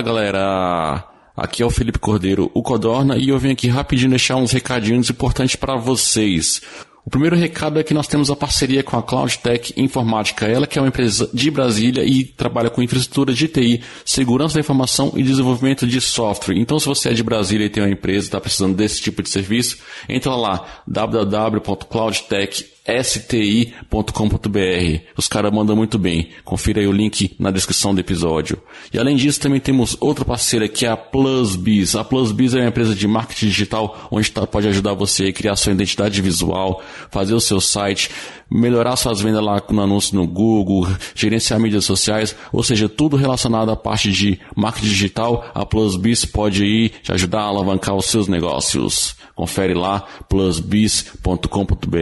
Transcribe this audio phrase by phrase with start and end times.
[0.00, 1.04] Fala galera,
[1.36, 5.10] aqui é o Felipe Cordeiro, o Codorna, e eu venho aqui rapidinho deixar uns recadinhos
[5.10, 6.62] importantes para vocês.
[7.04, 10.78] O primeiro recado é que nós temos a parceria com a CloudTech Informática, ela que
[10.78, 15.22] é uma empresa de Brasília e trabalha com infraestrutura de TI, segurança da informação e
[15.22, 16.56] desenvolvimento de software.
[16.56, 19.22] Então, se você é de Brasília e tem uma empresa e está precisando desse tipo
[19.22, 19.76] de serviço,
[20.08, 23.90] entra lá www.cloudtech.com sti.com.br.
[25.16, 26.30] Os caras mandam muito bem.
[26.44, 28.60] Confira aí o link na descrição do episódio.
[28.92, 31.94] E além disso, também temos outra parceira que é a PlusBiz.
[31.94, 35.56] A PlusBiz é uma empresa de marketing digital onde tá, pode ajudar você a criar
[35.56, 38.10] sua identidade visual, fazer o seu site,
[38.50, 43.70] melhorar suas vendas lá no anúncio no Google, gerenciar mídias sociais, ou seja, tudo relacionado
[43.70, 45.50] à parte de marketing digital.
[45.54, 49.14] A PlusBiz pode ir te ajudar a alavancar os seus negócios.
[49.34, 51.96] Confere lá plusbiz.com.br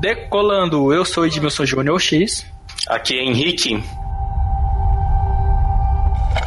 [0.00, 2.46] Decolando, eu sou Edmilson Júnior X.
[2.86, 3.82] Aqui é Henrique.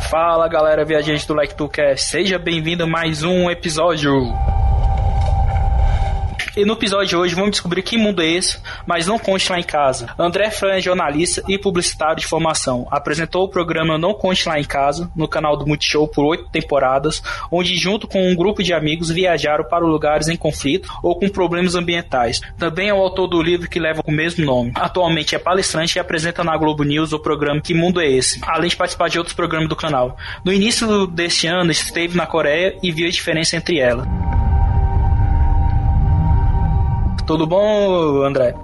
[0.10, 1.56] Fala galera viajante do Like
[1.98, 4.14] seja bem-vindo a mais um episódio.
[6.56, 9.60] E no episódio de hoje vamos descobrir que mundo é esse, mas não conte lá
[9.60, 10.14] em casa.
[10.20, 12.88] André Fran é jornalista e publicitário de formação.
[12.92, 17.24] Apresentou o programa Não Conte Lá em Casa no canal do Multishow por oito temporadas,
[17.50, 21.76] onde junto com um grupo de amigos viajaram para lugares em conflito ou com problemas
[21.76, 22.42] ambientais.
[22.58, 24.74] Também é o autor do livro que leva o mesmo nome.
[24.76, 28.70] Atualmente é palestrante e apresenta na Globo News o programa Que Mundo é Esse, além
[28.70, 30.18] de participar de outros programas do canal.
[30.44, 34.06] No início deste ano esteve na Coreia e viu a diferença entre elas.
[37.26, 38.56] Tudo bom, André?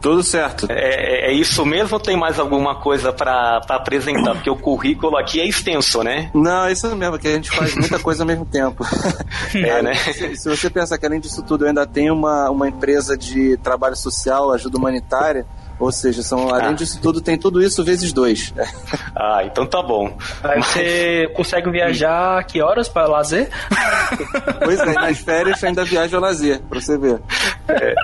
[0.00, 0.66] Tudo certo.
[0.70, 4.32] É, é, isso mesmo ou tem mais alguma coisa para apresentar?
[4.34, 6.30] Porque o currículo aqui é extenso, né?
[6.32, 8.84] Não, é isso mesmo, que a gente faz muita coisa ao mesmo tempo.
[9.52, 9.94] É, né?
[9.94, 13.56] Se, se, você pensar que além disso tudo eu ainda tenho uma, uma empresa de
[13.56, 15.44] trabalho social, ajuda humanitária,
[15.80, 16.72] ou seja, são, além ah.
[16.72, 18.52] disso tudo, tem tudo isso vezes dois.
[19.22, 20.16] Ah, então tá bom.
[20.42, 20.66] Aí Mas...
[20.66, 23.50] você consegue viajar que horas para lazer?
[24.62, 27.20] Pois é, nas férias ainda viaja ao lazer, pra você ver.
[27.68, 27.94] É.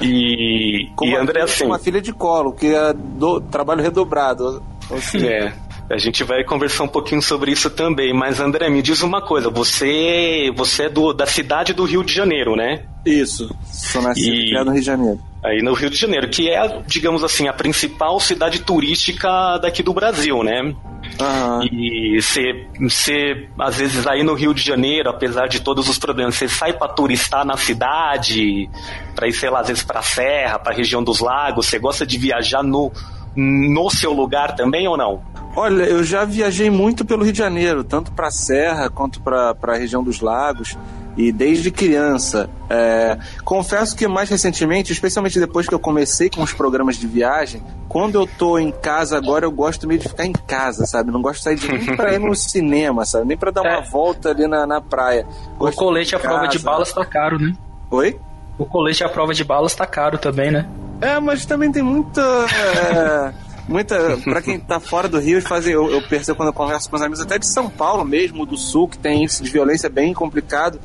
[0.00, 1.64] E, com e André, assim.
[1.64, 4.62] uma filha de colo, que é do, trabalho redobrado.
[5.00, 5.52] Seja, é.
[5.90, 9.50] A gente vai conversar um pouquinho sobre isso também, mas André, me diz uma coisa,
[9.50, 12.84] você, você é do, da cidade do Rio de Janeiro, né?
[13.04, 14.64] Isso, sou nascido e...
[14.64, 15.31] no Rio de Janeiro.
[15.44, 19.92] Aí no Rio de Janeiro, que é, digamos assim, a principal cidade turística daqui do
[19.92, 20.62] Brasil, né?
[20.62, 21.62] Uhum.
[21.64, 26.48] E você, às vezes, aí no Rio de Janeiro, apesar de todos os problemas, você
[26.48, 28.70] sai para turistar na cidade,
[29.16, 31.78] para ir, sei lá, às vezes para a Serra, para a região dos lagos, você
[31.78, 32.92] gosta de viajar no,
[33.34, 35.24] no seu lugar também ou não?
[35.56, 39.56] Olha, eu já viajei muito pelo Rio de Janeiro, tanto para a Serra quanto para
[39.60, 40.78] a região dos lagos
[41.16, 42.48] e desde criança.
[42.70, 47.62] É, confesso que mais recentemente, especialmente depois que eu comecei com os programas de viagem,
[47.88, 51.10] quando eu tô em casa agora, eu gosto meio de ficar em casa, sabe?
[51.10, 53.26] Não gosto de sair de nem pra ir no cinema, sabe?
[53.26, 53.82] Nem pra dar uma é.
[53.82, 55.26] volta ali na, na praia.
[55.58, 57.52] Gosto o colete à prova de balas tá caro, né?
[57.90, 58.18] Oi?
[58.58, 60.66] O colete à prova de balas tá caro também, né?
[61.00, 62.20] É, mas também tem muita.
[62.20, 64.16] É muita.
[64.24, 67.02] para quem tá fora do Rio, fazem, eu, eu, percebo quando eu converso com os
[67.02, 70.78] amigos, até de São Paulo mesmo, do Sul, que tem índice de violência bem complicado.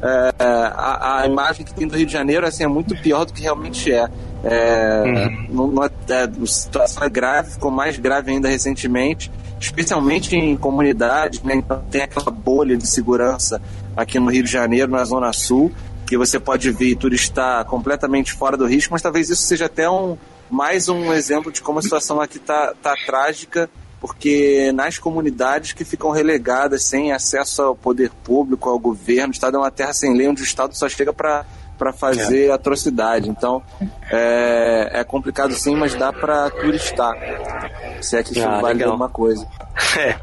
[0.00, 3.32] É, a, a, imagem que tem do Rio de Janeiro assim, é muito pior do
[3.32, 4.08] que realmente é.
[4.44, 5.82] é, uhum.
[6.08, 9.30] é a situação é grave, ficou mais grave ainda recentemente,
[9.60, 11.56] especialmente em comunidades, né?
[11.56, 13.60] Então tem aquela bolha de segurança
[13.96, 15.72] aqui no Rio de Janeiro, na Zona Sul,
[16.06, 20.16] que você pode vir turistar completamente fora do risco, mas talvez isso seja até um,
[20.50, 23.68] mais um exemplo de como a situação aqui está tá trágica,
[24.00, 29.56] porque nas comunidades que ficam relegadas, sem acesso ao poder público, ao governo, o Estado
[29.56, 31.44] é uma terra sem lei, onde o Estado só chega para
[31.78, 32.50] para fazer é.
[32.50, 33.30] atrocidade.
[33.30, 33.62] Então
[34.10, 37.14] é, é, complicado sim, mas dá para turistar.
[38.02, 38.90] Se é que isso ah, vale legal.
[38.90, 39.46] alguma coisa.
[39.96, 40.16] É.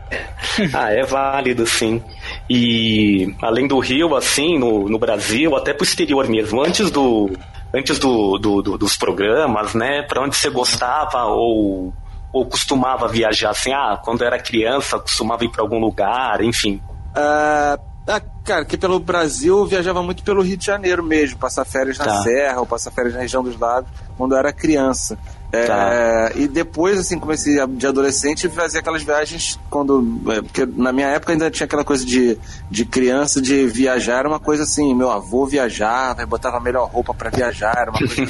[0.73, 2.03] Ah, é válido sim.
[2.49, 7.31] E além do Rio, assim, no, no Brasil, até pro exterior mesmo, antes do,
[7.75, 10.01] antes do, do, do dos programas, né?
[10.03, 11.93] Para onde você gostava ou,
[12.31, 13.73] ou costumava viajar assim?
[13.73, 16.81] Ah, quando era criança, costumava ir para algum lugar, enfim.
[17.15, 21.65] Uh, ah, cara, que pelo Brasil eu viajava muito pelo Rio de Janeiro mesmo, passar
[21.65, 22.23] férias na tá.
[22.23, 25.17] Serra ou passar férias na região dos lagos, quando eu era criança.
[25.55, 26.31] É, tá.
[26.35, 30.21] E depois, assim, comecei de adolescente a fazer aquelas viagens quando.
[30.31, 32.37] É, porque na minha época ainda tinha aquela coisa de,
[32.69, 37.13] de criança, de viajar, era uma coisa assim, meu avô viajava, botava a melhor roupa
[37.13, 38.25] para viajar, era uma coisa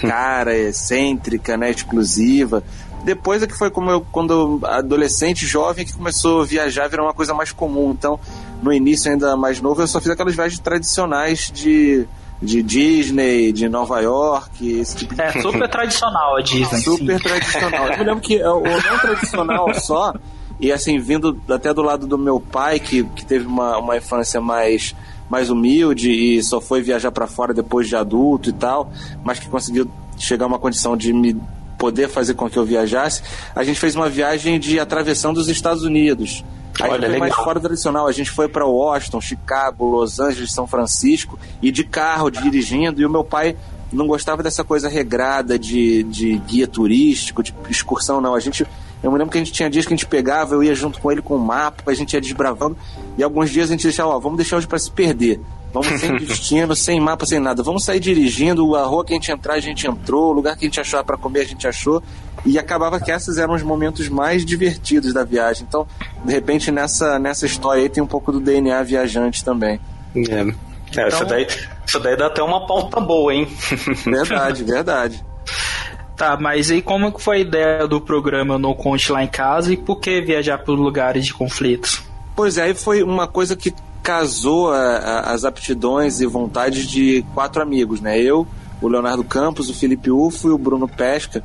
[0.06, 2.62] cara, excêntrica, né, exclusiva.
[3.04, 7.14] Depois é que foi como eu, quando adolescente, jovem, que começou a viajar, virou uma
[7.14, 7.92] coisa mais comum.
[7.92, 8.20] Então,
[8.62, 12.06] no início ainda mais novo, eu só fiz aquelas viagens tradicionais de
[12.42, 15.20] de Disney, de Nova York, esse tipo de...
[15.20, 16.80] É, super tradicional a Disney.
[16.80, 17.22] Super sim.
[17.22, 17.88] tradicional.
[17.88, 20.14] Eu me lembro que o não tradicional só,
[20.58, 24.40] e assim, vindo até do lado do meu pai, que, que teve uma, uma infância
[24.40, 24.94] mais,
[25.28, 28.90] mais humilde e só foi viajar para fora depois de adulto e tal,
[29.22, 31.36] mas que conseguiu chegar a uma condição de me
[31.78, 33.22] poder fazer com que eu viajasse,
[33.56, 36.44] a gente fez uma viagem de atravessão dos Estados Unidos.
[36.80, 38.06] Aí Olha, foi mais fora tradicional.
[38.06, 43.00] A gente foi para Washington, Chicago, Los Angeles, São Francisco e de carro, dirigindo.
[43.00, 43.56] E o meu pai
[43.92, 48.34] não gostava dessa coisa regrada de, de guia turístico, de excursão, não.
[48.34, 48.66] A gente.
[49.02, 51.00] Eu me lembro que a gente tinha dias que a gente pegava, eu ia junto
[51.00, 52.76] com ele com o mapa, a gente ia desbravando.
[53.16, 55.40] E alguns dias a gente deixava, ó, vamos deixar hoje para se perder.
[55.72, 57.62] Vamos sem destino, sem mapa, sem nada.
[57.62, 60.64] Vamos sair dirigindo, a rua que a gente entrar, a gente entrou, o lugar que
[60.64, 62.02] a gente achou para comer, a gente achou.
[62.44, 65.64] E acabava que esses eram os momentos mais divertidos da viagem.
[65.68, 65.86] Então,
[66.24, 69.78] de repente, nessa, nessa história aí tem um pouco do DNA viajante também.
[70.16, 70.20] É.
[70.20, 70.42] é
[70.90, 71.08] então...
[71.08, 71.46] isso, daí,
[71.86, 73.46] isso daí dá até uma pauta boa, hein?
[74.04, 75.24] Verdade, verdade.
[76.16, 79.72] Tá, mas aí como que foi a ideia do programa No Conte Lá em Casa
[79.72, 82.02] e por que viajar por lugares de conflitos?
[82.36, 87.24] Pois é, aí foi uma coisa que casou a, a, as aptidões e vontades de
[87.34, 88.20] quatro amigos, né?
[88.20, 88.46] Eu,
[88.80, 91.44] o Leonardo Campos, o Felipe Ufo e o Bruno Pesca,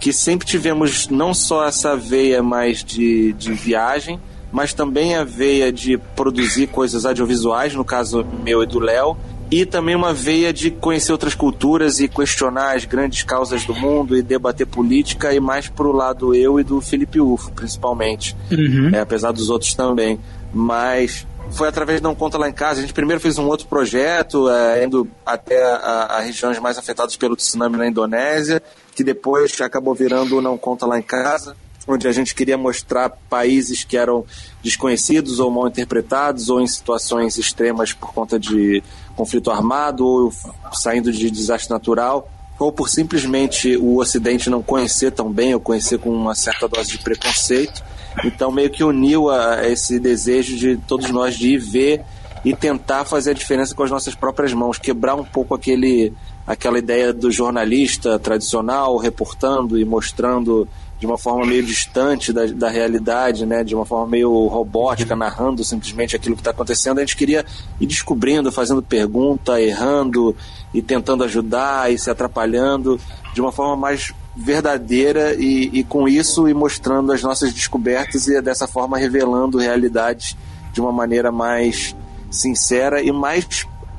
[0.00, 4.20] que sempre tivemos não só essa veia mais de, de viagem,
[4.52, 9.16] mas também a veia de produzir coisas audiovisuais, no caso meu e do Léo,
[9.50, 14.16] e também uma veia de conhecer outras culturas e questionar as grandes causas do mundo
[14.16, 18.90] e debater política e mais pro lado eu e do Felipe Ufo, principalmente, uhum.
[18.92, 20.18] é, apesar dos outros também.
[20.52, 22.78] Mas foi através de Não Conta Lá em Casa.
[22.78, 27.36] A gente primeiro fez um outro projeto, é, indo até a, regiões mais afetadas pelo
[27.36, 28.62] tsunami na Indonésia,
[28.94, 31.56] que depois acabou virando Não Conta Lá em Casa,
[31.86, 34.24] onde a gente queria mostrar países que eram
[34.62, 38.82] desconhecidos ou mal interpretados ou em situações extremas por conta de
[39.14, 40.32] conflito armado ou
[40.72, 45.98] saindo de desastre natural ou por simplesmente o Ocidente não conhecer tão bem ou conhecer
[45.98, 47.82] com uma certa dose de preconceito.
[48.22, 52.02] Então meio que uniu a esse desejo de todos nós de ir ver
[52.44, 56.12] e tentar fazer a diferença com as nossas próprias mãos, quebrar um pouco aquele
[56.46, 60.68] aquela ideia do jornalista tradicional reportando e mostrando
[60.98, 63.64] de uma forma meio distante da, da realidade, né?
[63.64, 66.98] de uma forma meio robótica, narrando simplesmente aquilo que está acontecendo.
[66.98, 67.44] A gente queria
[67.80, 70.36] ir descobrindo, fazendo pergunta, errando
[70.72, 73.00] e tentando ajudar e se atrapalhando
[73.34, 78.40] de uma forma mais verdadeira e, e com isso e mostrando as nossas descobertas e
[78.40, 80.36] dessa forma revelando realidades
[80.72, 81.94] de uma maneira mais
[82.30, 83.46] sincera e mais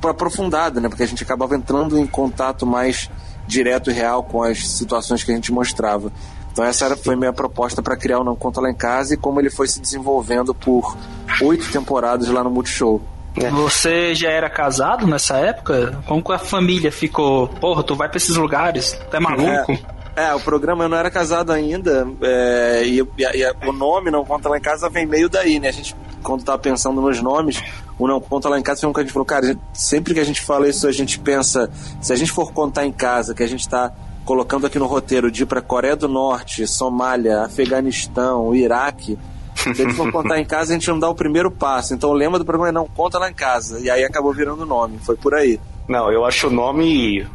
[0.04, 0.88] aprofundada, né?
[0.88, 3.10] Porque a gente acabava entrando em contato mais
[3.48, 6.12] direto e real com as situações que a gente mostrava.
[6.52, 9.18] Então essa era, foi minha proposta para criar o Não Conta Lá em Casa e
[9.18, 10.96] como ele foi se desenvolvendo por
[11.42, 13.02] oito temporadas lá no Multishow.
[13.36, 13.50] É.
[13.50, 16.02] Você já era casado nessa época?
[16.08, 17.48] Como que a família ficou?
[17.48, 18.98] Porra, tu vai pra esses lugares?
[19.10, 19.72] Tu é maluco?
[19.72, 19.80] É,
[20.16, 22.08] é o programa eu não era casado ainda.
[22.22, 25.70] É, e, e, e, o nome Não Conta Lá em Casa vem meio daí, né?
[25.70, 27.62] A gente, quando tava pensando nos nomes,
[28.00, 30.20] o Não Conta Lá em Casa foi um que a gente falou, cara, sempre que
[30.20, 31.70] a gente fala isso, a gente pensa,
[32.02, 33.94] se a gente for contar em casa, que a gente tá
[34.26, 39.18] colocando aqui no roteiro de ir para Coreia do Norte, Somália, Afeganistão, Iraque.
[39.56, 41.94] Se a gente for contar em casa, a gente não dá o primeiro passo.
[41.94, 43.80] Então o lema do programa é não conta lá em casa.
[43.80, 45.00] E aí acabou virando o nome.
[45.00, 45.60] Foi por aí.
[45.88, 47.26] Não, eu acho o nome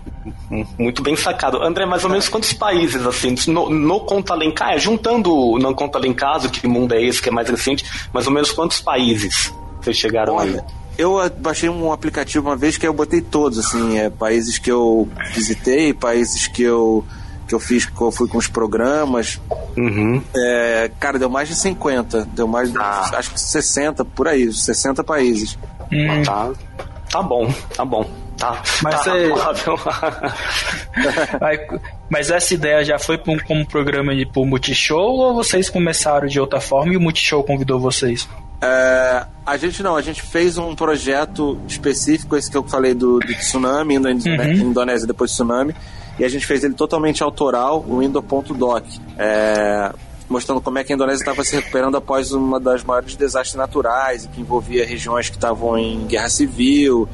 [0.79, 1.63] muito bem sacado.
[1.63, 5.59] André, mais ou menos quantos países, assim, no, no Conta Lá em Casa, juntando o
[5.59, 8.33] Não Conta Lá em Casa, que mundo é esse, que é mais recente, mais ou
[8.33, 10.75] menos quantos países vocês chegaram Olha, aí?
[10.99, 15.09] Eu baixei um aplicativo uma vez que eu botei todos, assim, é, países que eu
[15.33, 17.05] visitei, países que eu
[17.49, 19.41] que eu fiz, que eu fui com os programas.
[19.77, 20.23] Uhum.
[20.37, 23.11] É, cara, deu mais de 50, deu mais de, ah.
[23.15, 25.59] acho que 60, por aí, 60 países.
[25.91, 26.23] Hum.
[26.23, 26.53] Tá,
[27.11, 28.09] tá bom, tá bom.
[28.41, 29.13] Tá, mas, tá
[32.09, 36.59] mas essa ideia já foi como programa de pro Multishow ou vocês começaram de outra
[36.59, 38.27] forma e o Multishow convidou vocês?
[38.63, 43.19] É, a gente não, a gente fez um projeto específico, esse que eu falei do,
[43.19, 44.71] do tsunami, indo uhum.
[44.71, 45.75] Indonésia depois do tsunami,
[46.19, 48.85] e a gente fez ele totalmente autoral, o Indo.doc.
[49.19, 49.93] É,
[50.31, 54.29] mostrando como é que a Indonésia estava se recuperando após uma das maiores desastres naturais,
[54.33, 57.09] que envolvia regiões que estavam em guerra civil,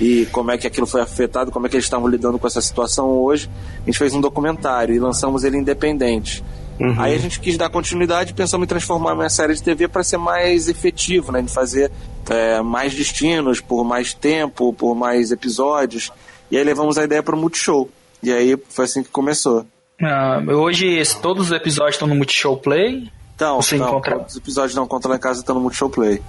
[0.00, 2.60] e como é que aquilo foi afetado, como é que eles estavam lidando com essa
[2.60, 3.50] situação hoje.
[3.82, 6.44] A gente fez um documentário e lançamos ele independente.
[6.78, 6.94] Uhum.
[6.96, 10.16] Aí a gente quis dar continuidade, pensamos em transformar uma série de TV para ser
[10.16, 11.90] mais efetivo, né, de fazer
[12.30, 16.12] é, mais destinos por mais tempo, por mais episódios.
[16.50, 17.90] E aí levamos a ideia para o Multishow.
[18.22, 19.66] E aí foi assim que começou.
[20.02, 23.10] Ah, hoje todos os episódios estão no Multishow Play?
[23.34, 24.18] Então, Você não, encontra...
[24.18, 26.22] os episódios não contra lá em casa estão no Multishow Play.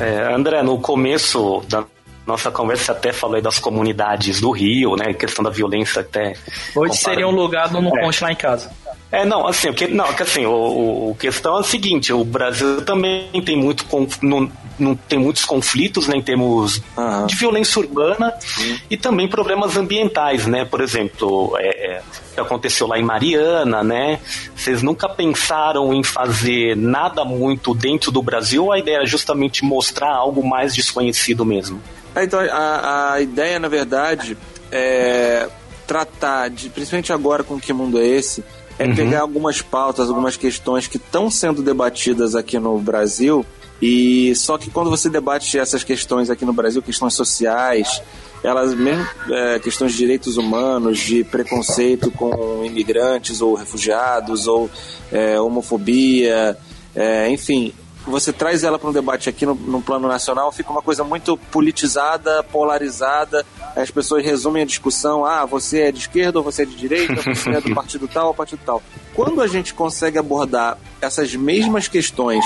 [0.00, 1.84] É, André, no começo da
[2.28, 5.14] nossa conversa até falei das comunidades do Rio, né?
[5.14, 6.34] Questão da violência até.
[6.76, 8.02] Hoje seria um lugar no é.
[8.02, 8.70] Conte lá em casa.
[9.10, 12.22] É, não, assim, o que, não, que assim, o, o, questão é o seguinte, o
[12.22, 13.86] Brasil também tem muito
[14.20, 17.24] não, não tem muitos conflitos, né, em termos uhum.
[17.24, 18.78] de violência urbana uhum.
[18.90, 23.82] e também problemas ambientais, né, por exemplo, é, é, o que aconteceu lá em Mariana,
[23.82, 24.20] né,
[24.54, 30.14] vocês nunca pensaram em fazer nada muito dentro do Brasil, a ideia era justamente mostrar
[30.14, 31.80] algo mais desconhecido mesmo?
[32.14, 34.36] É, então, a, a ideia, na verdade,
[34.70, 35.48] é
[35.86, 38.44] tratar de, principalmente agora com que mundo é esse,
[38.78, 38.94] é uhum.
[38.94, 43.44] pegar algumas pautas, algumas questões que estão sendo debatidas aqui no Brasil,
[43.80, 48.02] e só que quando você debate essas questões aqui no Brasil, questões sociais,
[48.42, 54.70] elas mesmo é, questões de direitos humanos, de preconceito com imigrantes ou refugiados, ou
[55.10, 56.56] é, homofobia,
[56.94, 57.72] é, enfim,
[58.08, 61.36] você traz ela para um debate aqui no, no, plano nacional, fica uma coisa muito
[61.36, 63.44] politizada, polarizada.
[63.76, 67.14] As pessoas resumem a discussão: ah, você é de esquerda ou você é de direita,
[67.22, 68.82] você é do partido tal ou partido tal.
[69.14, 72.44] Quando a gente consegue abordar essas mesmas questões,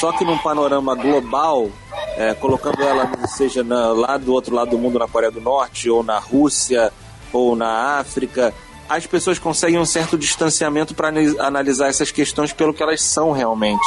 [0.00, 1.70] só que num panorama global,
[2.16, 5.88] é, colocando ela, seja na, lá do outro lado do mundo, na Coreia do Norte,
[5.90, 6.92] ou na Rússia,
[7.32, 8.54] ou na África,
[8.96, 11.08] as pessoas conseguem um certo distanciamento para
[11.38, 13.84] analisar essas questões pelo que elas são realmente.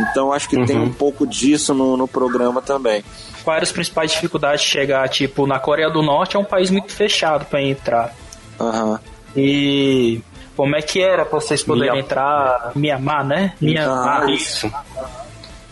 [0.00, 0.66] Então acho que uhum.
[0.66, 3.04] tem um pouco disso no, no programa também.
[3.44, 5.08] Quais eram as principais dificuldades de chegar?
[5.08, 8.14] Tipo, na Coreia do Norte é um país muito fechado para entrar.
[8.60, 8.98] Uhum.
[9.36, 10.20] E
[10.56, 12.00] como é que era para vocês poderem Mia...
[12.00, 12.72] entrar?
[12.74, 13.52] Mianmar, né?
[13.60, 14.22] Mianmar.
[14.24, 14.70] Ah, isso.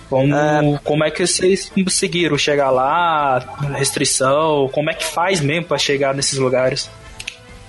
[0.08, 0.80] Como é...
[0.84, 3.38] como é que vocês conseguiram chegar lá?
[3.74, 4.68] Restrição?
[4.72, 6.88] Como é que faz mesmo para chegar nesses lugares?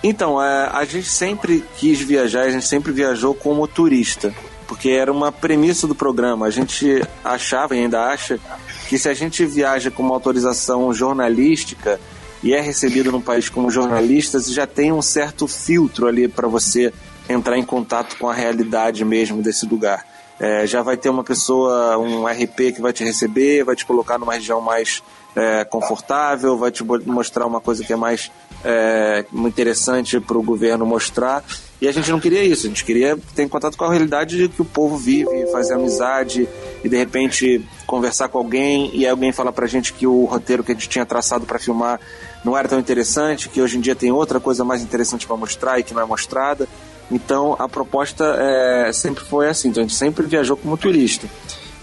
[0.04, 4.34] Então, é, a gente sempre quis viajar, a gente sempre viajou como turista,
[4.68, 6.46] porque era uma premissa do programa.
[6.46, 8.40] A gente achava e ainda acha
[8.88, 12.00] que se a gente viaja com uma autorização jornalística
[12.44, 16.94] e é recebido num país como jornalista, já tem um certo filtro ali para você
[17.28, 20.06] entrar em contato com a realidade mesmo desse lugar.
[20.40, 24.20] É, já vai ter uma pessoa, um RP que vai te receber, vai te colocar
[24.20, 25.02] numa região mais
[25.36, 28.32] é, confortável, vai te mostrar uma coisa que é mais
[28.64, 31.44] é, interessante para o governo mostrar.
[31.80, 34.50] E a gente não queria isso, a gente queria ter contato com a realidade de
[34.50, 36.50] que o povo vive, fazer amizade
[36.84, 40.72] e de repente conversar com alguém e alguém falar pra gente que o roteiro que
[40.72, 42.00] a gente tinha traçado para filmar
[42.44, 45.80] não era tão interessante, que hoje em dia tem outra coisa mais interessante para mostrar
[45.80, 46.68] e que não é mostrada.
[47.12, 51.28] Então a proposta é, sempre foi assim, então a gente sempre viajou como turista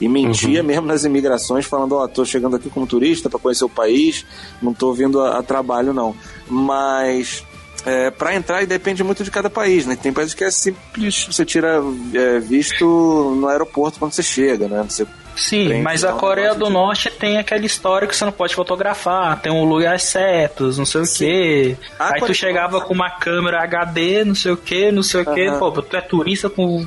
[0.00, 0.66] e mentia uhum.
[0.66, 4.26] mesmo nas imigrações, falando: Ó, oh, tô chegando aqui como turista para conhecer o país,
[4.60, 6.14] não tô vindo a, a trabalho, não.
[6.48, 7.44] Mas.
[7.86, 9.94] É, para entrar depende muito de cada país, né?
[9.94, 11.82] Tem países que é simples, você tira
[12.14, 14.82] é, visto no aeroporto quando você chega, né?
[14.88, 19.40] Você Sim, mas a Coreia do Norte tem aquela história que você não pode fotografar,
[19.40, 21.76] tem um lugar certos, não sei o quê.
[21.98, 25.52] Aí tu chegava com uma câmera HD, não sei o quê, não sei o quê,
[25.58, 26.84] pô, tu é turista com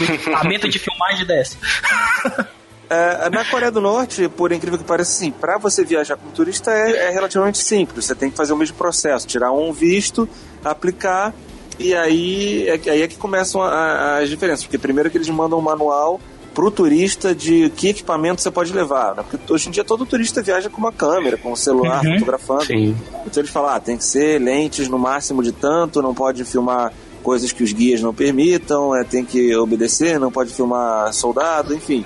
[0.00, 1.56] equipamento de filmagem dessa.
[2.88, 6.72] É, na Coreia do Norte, por incrível que pareça, sim, para você viajar como turista
[6.72, 8.04] é, é, relativamente simples.
[8.06, 10.28] Você tem que fazer o mesmo processo, tirar um visto,
[10.64, 11.32] aplicar
[11.78, 14.64] e aí é, aí é que começam a, a, as diferenças.
[14.64, 16.20] Porque primeiro que eles mandam um manual
[16.54, 19.14] para o turista de que equipamento você pode levar.
[19.14, 19.24] Né?
[19.28, 22.14] Porque hoje em dia todo turista viaja com uma câmera, com um celular, uhum.
[22.14, 22.66] fotografando.
[22.66, 22.96] Sim.
[23.26, 26.92] Então eles falam, ah, tem que ser lentes no máximo de tanto, não pode filmar
[27.22, 32.04] coisas que os guias não permitam, é, tem que obedecer, não pode filmar soldado, enfim,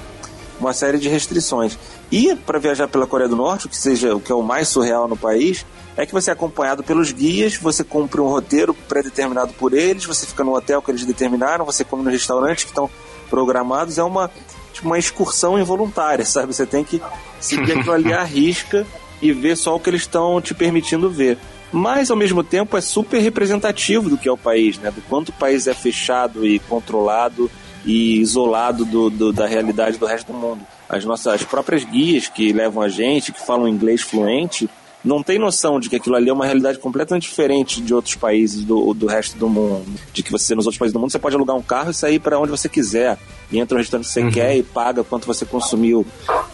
[0.61, 1.79] uma série de restrições.
[2.11, 4.69] E para viajar pela Coreia do Norte, o que seja o que é o mais
[4.69, 5.65] surreal no país,
[5.97, 10.27] é que você é acompanhado pelos guias, você cumpre um roteiro pré-determinado por eles, você
[10.27, 12.91] fica no hotel que eles determinaram, você come nos restaurantes que estão
[13.25, 14.31] programados, é uma
[14.73, 16.55] tipo uma excursão involuntária, sabe?
[16.55, 17.01] Você tem que
[17.41, 18.87] seguir aquilo ali à risca
[19.23, 21.39] e ver só o que eles estão te permitindo ver.
[21.73, 24.91] Mas, ao mesmo tempo, é super representativo do que é o país, né?
[24.91, 27.51] Do quanto o país é fechado e controlado
[27.85, 30.61] e isolado do, do, da realidade do resto do mundo.
[30.89, 34.69] As nossas próprias guias que levam a gente, que falam inglês fluente,
[35.05, 38.65] não tem noção de que aquilo ali é uma realidade completamente diferente de outros países
[38.65, 39.85] do, do resto do mundo.
[40.13, 42.19] De que você, nos outros países do mundo, você pode alugar um carro e sair
[42.19, 43.19] para onde você quiser.
[43.53, 44.31] E entra no restaurante que você uhum.
[44.31, 46.07] quer e paga quanto você consumiu.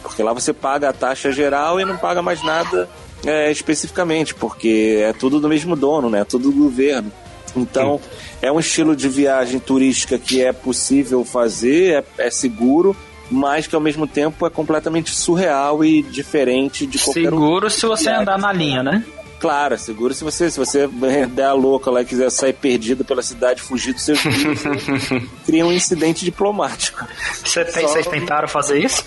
[0.02, 2.88] Porque lá você paga a taxa geral e não paga mais nada
[3.24, 6.20] é, especificamente, porque é tudo do mesmo dono, né?
[6.20, 7.12] É tudo do governo.
[7.56, 8.10] Então, Sim.
[8.42, 12.96] é um estilo de viagem turística que é possível fazer, é, é seguro,
[13.30, 18.10] mas que ao mesmo tempo é completamente surreal e diferente de qualquer Seguro se você
[18.10, 19.04] andar na linha, né?
[19.40, 23.06] Claro, é seguro se você, se você der a louca lá e quiser sair perdido
[23.06, 24.60] pela cidade, fugir dos seus filhos,
[25.46, 27.06] cria um incidente diplomático.
[27.42, 27.88] Você tem, Só...
[27.88, 29.02] Vocês tentaram fazer isso?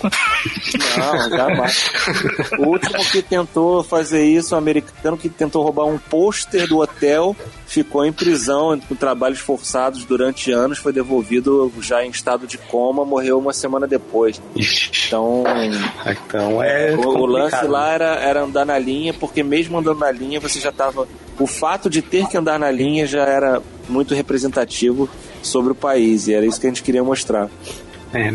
[0.98, 1.88] Não, jamais.
[2.58, 7.36] O último que tentou fazer isso, um americano que tentou roubar um pôster do hotel
[7.74, 13.04] ficou em prisão com trabalhos forçados durante anos, foi devolvido já em estado de coma,
[13.04, 14.40] morreu uma semana depois.
[15.06, 15.42] Então,
[16.06, 20.10] então é o, o, lance lá era, era andar na linha, porque mesmo andando na
[20.10, 21.08] linha você já estava.
[21.38, 25.08] O fato de ter que andar na linha já era muito representativo
[25.42, 27.50] sobre o país, e era isso que a gente queria mostrar.
[28.12, 28.32] É.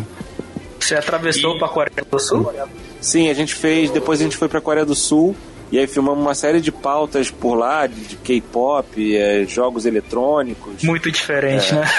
[0.79, 1.59] Você atravessou e...
[1.59, 2.53] para a Coreia do Sul?
[2.99, 3.89] Sim, a gente fez.
[3.89, 5.35] Depois a gente foi para a Coreia do Sul
[5.71, 10.83] e aí filmamos uma série de pautas por lá, de, K-pop, é, jogos eletrônicos.
[10.83, 11.89] Muito diferente, é, né?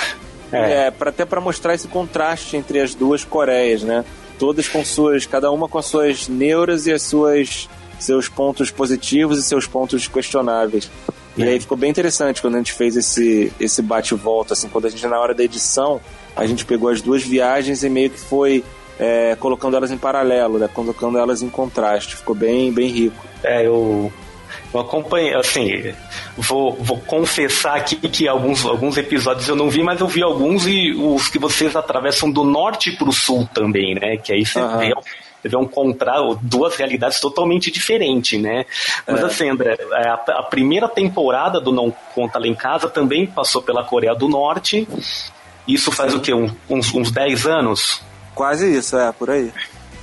[0.53, 4.05] É, é pra, até para mostrar esse contraste entre as duas Coreias, né?
[4.39, 7.69] Todas com suas, cada uma com as suas neuras e as suas
[8.01, 10.91] seus pontos positivos e seus pontos questionáveis.
[11.37, 14.91] E aí ficou bem interessante quando a gente fez esse, esse bate-volta, assim, quando a
[14.91, 16.01] gente, na hora da edição,
[16.35, 18.65] a gente pegou as duas viagens e meio que foi
[18.99, 20.69] é, colocando elas em paralelo, né?
[20.73, 22.17] Colocando elas em contraste.
[22.17, 23.30] Ficou bem, bem rico.
[23.43, 24.13] É, eu,
[24.73, 25.95] eu acompanhei, assim,
[26.37, 30.67] vou, vou confessar aqui que alguns, alguns episódios eu não vi, mas eu vi alguns
[30.67, 34.17] e os que vocês atravessam do norte para o sul também, né?
[34.17, 34.79] Que aí você uhum.
[34.79, 34.95] vê
[35.43, 38.67] vê um contraste, duas realidades totalmente diferentes, né?
[39.07, 39.25] Mas é.
[39.25, 43.63] assim, André, é, a, a, primeira temporada do Não Conta Lá em Casa também passou
[43.63, 44.87] pela Coreia do Norte.
[45.67, 46.19] Isso faz Sim.
[46.19, 46.35] o quê?
[46.35, 48.03] Um, uns, uns 10 anos?
[48.35, 49.53] Quase isso, é, por aí.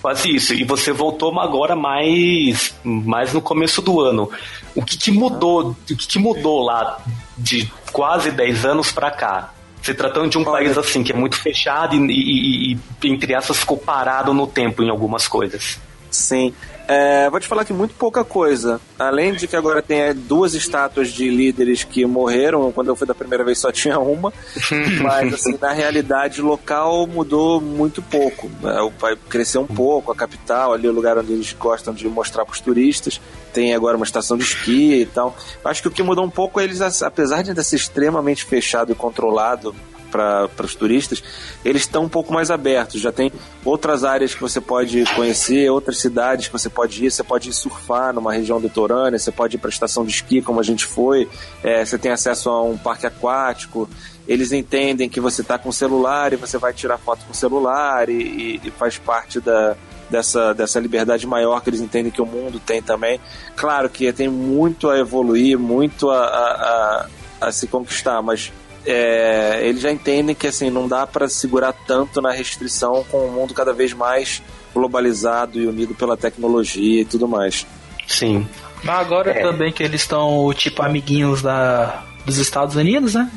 [0.02, 0.54] Quase isso.
[0.54, 4.30] E você voltou agora mais, mais no começo do ano.
[4.76, 5.72] O que, que mudou?
[5.72, 7.00] O que, que mudou lá
[7.38, 9.54] de quase 10 anos para cá?
[9.82, 10.52] Se tratando de um Olha.
[10.52, 14.84] país assim que é muito fechado e, e, e, entre essas ficou parado no tempo
[14.84, 15.80] em algumas coisas.
[16.10, 16.54] Sim.
[16.88, 18.80] É, vou te falar que muito pouca coisa.
[18.98, 23.06] Além de que agora tem é, duas estátuas de líderes que morreram, quando eu fui
[23.06, 24.32] da primeira vez só tinha uma,
[25.04, 28.50] mas assim, na realidade local mudou muito pouco.
[28.64, 32.08] É, o pai cresceu um pouco, a capital, ali o lugar onde eles gostam de
[32.08, 33.20] mostrar para os turistas.
[33.54, 35.36] Tem agora uma estação de esqui e tal.
[35.66, 38.94] Acho que o que mudou um pouco é eles, apesar de ainda ser extremamente fechado
[38.94, 39.76] e controlado
[40.10, 41.24] para os turistas,
[41.64, 43.02] eles estão um pouco mais abertos.
[43.02, 43.32] Já tem
[43.64, 47.12] outras áreas que você pode conhecer, outras cidades que você pode ir.
[47.12, 50.42] Você pode ir surfar numa região litorânea, você pode ir para a estação de esqui,
[50.42, 51.28] como a gente foi.
[51.64, 53.90] É, você tem acesso a um parque aquático.
[54.28, 58.14] Eles entendem que você está com celular e você vai tirar foto com celular e,
[58.14, 59.76] e, e faz parte da,
[60.10, 63.20] dessa, dessa liberdade maior que eles entendem que o mundo tem também.
[63.56, 67.08] Claro que tem muito a evoluir, muito a, a,
[67.42, 68.52] a, a se conquistar, mas
[68.88, 73.28] é, eles já entendem que assim não dá para segurar tanto na restrição com o
[73.28, 74.42] um mundo cada vez mais
[74.74, 77.68] globalizado e unido pela tecnologia e tudo mais.
[78.08, 78.48] Sim.
[78.84, 79.42] Mas agora é.
[79.42, 83.30] também que eles estão tipo amiguinhos da, dos Estados Unidos, né?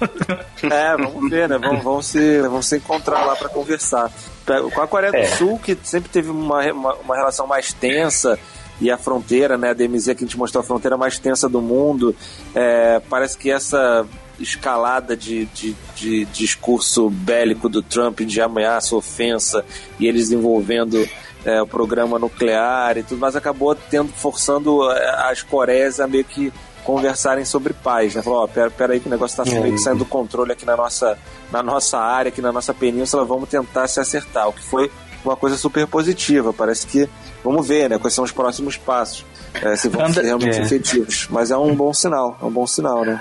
[0.62, 1.58] é, vamos ver, né?
[1.58, 4.12] Vamos, vamos, se, vamos se encontrar lá para conversar.
[4.46, 5.26] Com a Coreia do é.
[5.26, 8.38] Sul, que sempre teve uma, uma, uma relação mais tensa,
[8.80, 11.60] e a fronteira, né, a DMZ que a gente mostrou a fronteira mais tensa do
[11.60, 12.14] mundo,
[12.54, 14.06] é, parece que essa
[14.38, 19.64] escalada de, de, de, discurso bélico do Trump de ameaça, ofensa
[19.98, 21.08] e eles envolvendo
[21.44, 26.24] é, o programa nuclear e tudo, mas acabou tendo forçando é, as Coreias a meio
[26.24, 26.52] que
[26.84, 28.22] conversarem sobre paz, né?
[28.22, 30.66] Falou, ó, pera, pera aí que o negócio tá meio que saindo do controle aqui
[30.66, 31.18] na nossa,
[31.50, 34.90] na nossa área, aqui na nossa península, vamos tentar se acertar, o que foi
[35.24, 37.08] uma coisa super positiva, parece que,
[37.42, 40.62] vamos ver, né, quais são os próximos passos, é, se vão ser realmente é.
[40.62, 43.18] efetivos, mas é um bom sinal, é um bom sinal, né?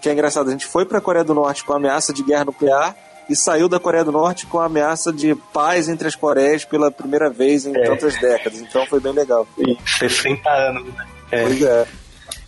[0.00, 2.22] Que é engraçado, a gente foi para a Coreia do Norte com a ameaça de
[2.22, 2.96] guerra nuclear
[3.28, 6.90] e saiu da Coreia do Norte com a ameaça de paz entre as Coreias pela
[6.90, 7.82] primeira vez em é.
[7.82, 8.60] tantas décadas.
[8.60, 9.46] Então foi bem legal.
[9.56, 11.06] Sim, 60 anos, né?
[11.30, 11.42] É.
[11.42, 11.86] Pois é.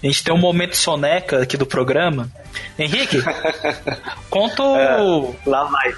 [0.03, 2.31] A gente tem um momento soneca aqui do programa.
[2.79, 3.19] Henrique,
[4.31, 4.77] conta o...
[4.77, 5.95] É, lá vai.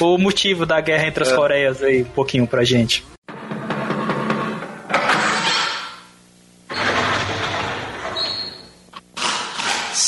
[0.00, 1.34] o motivo da guerra entre as é.
[1.34, 3.04] Coreias aí, um pouquinho pra gente.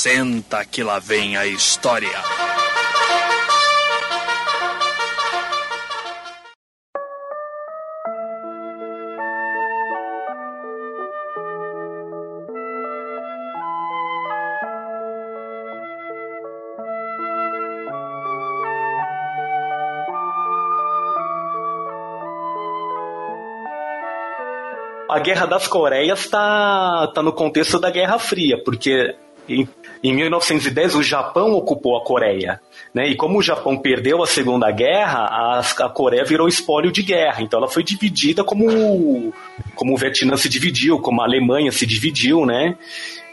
[0.02, 2.08] Senta que lá vem a história.
[25.10, 29.14] a Guerra das Coreias está tá no contexto da Guerra Fria, porque
[30.02, 32.60] em, em 1910 o Japão ocupou a Coreia.
[32.94, 33.08] Né?
[33.08, 37.42] E como o Japão perdeu a Segunda Guerra, a, a Coreia virou espólio de guerra.
[37.42, 39.32] Então ela foi dividida como,
[39.74, 42.44] como o Vietnã se dividiu, como a Alemanha se dividiu.
[42.44, 42.76] Né?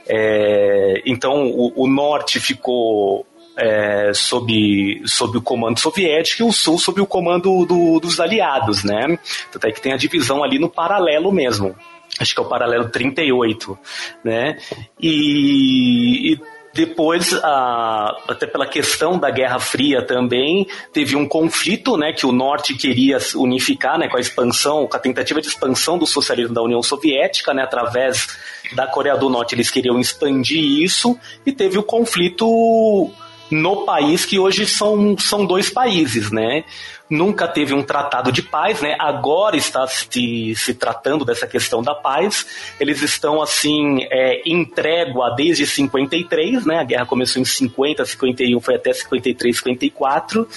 [0.07, 3.25] É, então o, o norte ficou
[3.57, 8.83] é, sob, sob o comando soviético e o sul sob o comando do, dos aliados,
[8.83, 9.17] né?
[9.51, 11.75] Tanto é que tem a divisão ali no paralelo mesmo.
[12.19, 13.77] Acho que é o paralelo 38,
[14.23, 14.57] né?
[14.99, 16.39] E, e
[16.77, 22.75] depois, até pela questão da Guerra Fria também, teve um conflito né, que o Norte
[22.75, 26.83] queria unificar né, com a expansão, com a tentativa de expansão do socialismo da União
[26.83, 28.27] Soviética, né, através
[28.75, 33.11] da Coreia do Norte, eles queriam expandir isso, e teve o conflito
[33.49, 36.63] no país que hoje são, são dois países, né?
[37.09, 38.95] Nunca teve um tratado de paz, né?
[38.99, 42.45] Agora está se, se tratando dessa questão da paz.
[42.79, 46.79] Eles estão, assim, é, em trégua desde 53, né?
[46.79, 50.47] A guerra começou em 50, 51, foi até 53, 54.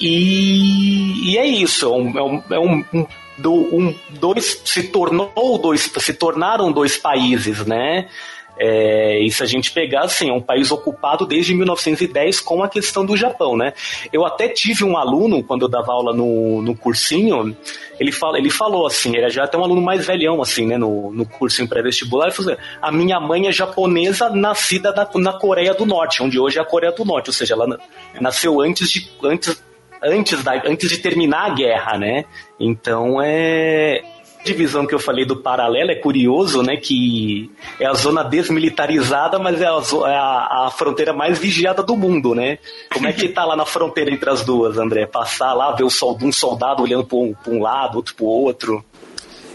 [0.00, 3.06] E, e é isso, é é um, é um, um
[3.38, 8.08] do, um, dois se tornou dois se tornaram dois países né
[8.58, 12.68] é, e se a gente pegar, assim, é um país ocupado desde 1910 com a
[12.68, 13.72] questão do Japão, né?
[14.12, 17.56] Eu até tive um aluno, quando eu dava aula no, no cursinho,
[18.00, 20.78] ele, fala, ele falou assim, ele já é até um aluno mais velhão, assim, né,
[20.78, 25.32] no, no cursinho pré-vestibular, ele falou assim, a minha mãe é japonesa nascida na, na
[25.34, 27.78] Coreia do Norte, onde hoje é a Coreia do Norte, ou seja, ela
[28.20, 29.62] nasceu antes de, antes,
[30.02, 32.24] antes, da, antes de terminar a guerra, né?
[32.58, 34.02] Então é
[34.46, 36.76] divisão que eu falei do paralelo é curioso, né?
[36.76, 41.96] Que é a zona desmilitarizada, mas é a, é a, a, fronteira mais vigiada do
[41.96, 42.58] mundo, né?
[42.92, 45.06] Como é que tá lá na fronteira entre as duas, André?
[45.06, 48.84] Passar lá, ver um soldado olhando para um, um lado, outro para o outro.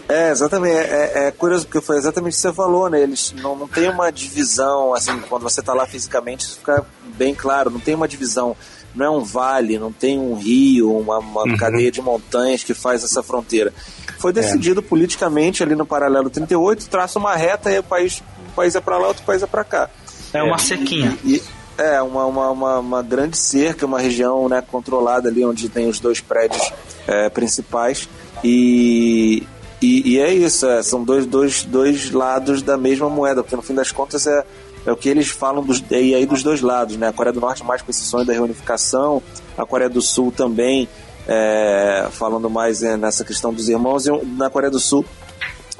[0.08, 0.76] É, exatamente.
[0.76, 3.00] É, é, é, curioso, porque foi exatamente o que você falou, né?
[3.00, 6.84] Eles não, não tem uma divisão, assim, quando você está lá fisicamente, isso fica
[7.16, 8.56] bem claro, não tem uma divisão
[8.94, 11.56] não é um vale, não tem um rio, uma, uma uhum.
[11.56, 13.72] cadeia de montanhas que faz essa fronteira.
[14.22, 14.82] Foi decidido é.
[14.82, 18.96] politicamente ali no paralelo 38, traça uma reta e o país, um país é para
[18.96, 19.90] lá, outro país é para cá.
[20.32, 21.18] É uma sequinha.
[21.24, 21.42] E, e,
[21.76, 25.98] é, uma, uma, uma, uma, grande cerca, uma região né, controlada ali onde tem os
[25.98, 26.72] dois prédios
[27.08, 28.08] é, principais.
[28.44, 29.42] E,
[29.82, 33.62] e, e, é isso, é, são dois, dois, dois lados da mesma moeda, porque no
[33.62, 34.44] fim das contas é
[34.84, 37.08] é o que eles falam dos, e aí dos dois lados, né?
[37.08, 39.22] A Coreia do Norte mais com esse sonho da reunificação,
[39.56, 40.88] a Coreia do Sul também
[41.26, 45.04] é, falando mais é, nessa questão dos irmãos, e na Coreia do Sul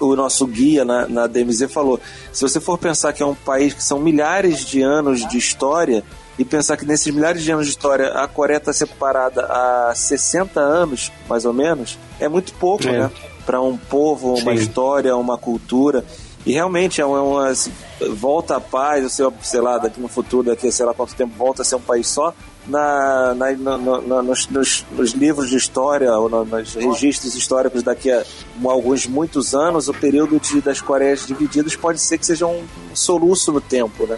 [0.00, 2.00] o nosso guia na, na DMZ falou:
[2.32, 6.02] se você for pensar que é um país que são milhares de anos de história,
[6.38, 10.58] e pensar que nesses milhares de anos de história a Coreia está separada há 60
[10.60, 12.92] anos, mais ou menos, é muito pouco, é.
[12.92, 13.10] né?
[13.44, 14.62] Para um povo, uma Sim.
[14.62, 16.04] história, uma cultura.
[16.44, 17.72] E realmente é uma, assim,
[18.14, 21.62] volta a paz, sei, sei lá, daqui no futuro, daqui sei lá quanto tempo, volta
[21.62, 22.34] a ser um país só.
[22.66, 28.22] Na, na, na nos, nos, nos, livros de história, ou nos registros históricos daqui a
[28.64, 32.62] alguns muitos anos, o período de, das Coreias divididas pode ser que seja um
[32.94, 34.16] soluço no tempo, né?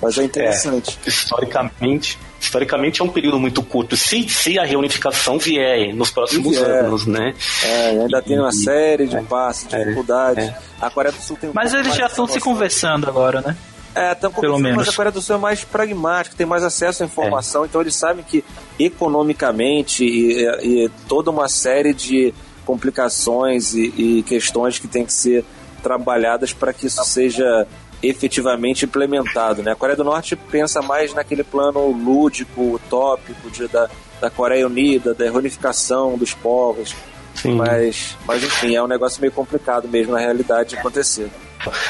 [0.00, 0.98] Mas é interessante.
[1.04, 3.96] É, historicamente, historicamente é um período muito curto.
[3.96, 6.84] Se, se a reunificação vier nos próximos vier.
[6.84, 7.34] anos, né?
[7.64, 10.44] É, ainda e, tem uma série de é, passos, é, dificuldades.
[10.44, 10.56] É.
[10.80, 13.56] A Coreia do Sul tem um Mas eles já estão se conversando agora, né?
[13.96, 14.76] É, estão Pelo menos.
[14.76, 17.66] mas a Coreia do Sul é mais pragmática, tem mais acesso à informação, é.
[17.66, 18.44] então eles sabem que
[18.78, 22.34] economicamente e, e toda uma série de
[22.66, 25.44] complicações e, e questões que têm que ser
[25.82, 27.66] trabalhadas para que isso seja
[28.02, 29.62] efetivamente implementado.
[29.62, 29.72] Né?
[29.72, 33.88] A Coreia do Norte pensa mais naquele plano lúdico, utópico de, da,
[34.20, 36.94] da Coreia Unida, da reunificação dos povos.
[37.34, 37.54] Sim.
[37.54, 41.30] Mas, mas enfim, é um negócio meio complicado mesmo na realidade de acontecer.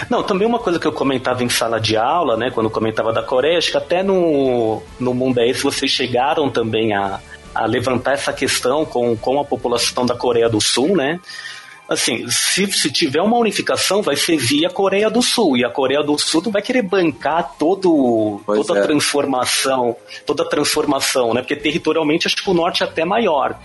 [0.09, 3.23] Não, também uma coisa que eu comentava em sala de aula, né, quando comentava da
[3.23, 7.21] Coreia, acho que até no, no Mundo é Esse vocês chegaram também a,
[7.55, 11.21] a levantar essa questão com, com a população da Coreia do Sul, né?
[11.89, 15.57] assim, se, se tiver uma unificação, vai ser via Coreia do Sul.
[15.57, 18.83] E a Coreia do Sul não vai querer bancar todo, toda a é.
[18.83, 21.43] transformação, toda a transformação, né?
[21.43, 23.59] Porque territorialmente acho que o norte é até maior.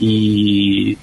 [0.00, 0.98] E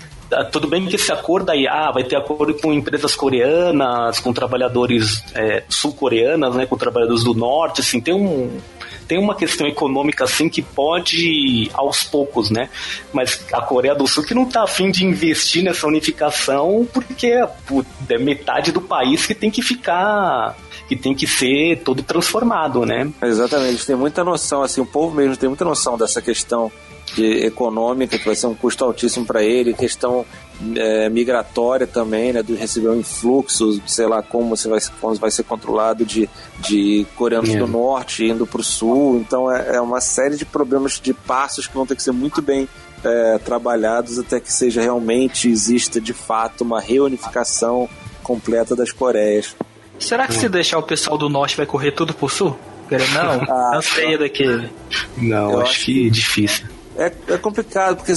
[0.52, 5.24] tudo bem que esse acordo aí ah, vai ter acordo com empresas coreanas, com trabalhadores
[5.36, 8.60] é, sul-coreanas, né, com trabalhadores do norte, assim, tem um
[9.08, 12.70] tem uma questão econômica assim que pode aos poucos, né?
[13.12, 18.18] Mas a Coreia do Sul que não está afim de investir nessa unificação porque é
[18.18, 20.56] metade do país que tem que ficar
[20.88, 23.12] que tem que ser todo transformado, né?
[23.22, 26.72] Exatamente, têm muita noção, assim, o povo mesmo tem muita noção dessa questão
[27.22, 30.26] econômica, que vai ser um custo altíssimo para ele, questão
[30.76, 35.32] é, migratória também, né, do receber um influxo, sei lá como você vai, como vai
[35.32, 37.58] ser controlado de, de coreanos é.
[37.58, 41.68] do norte indo para o sul, então é, é, uma série de problemas, de passos
[41.68, 42.68] que vão ter que ser muito bem
[43.04, 47.90] é, trabalhados até que seja realmente, exista de fato uma reunificação
[48.22, 49.56] completa das Coreias.
[50.00, 52.58] Será que se deixar o pessoal do norte vai correr tudo pro sul?
[53.14, 54.70] Não, ah, cansei daquele.
[55.18, 58.14] Não, acho, acho que, que difícil é, é complicado, porque,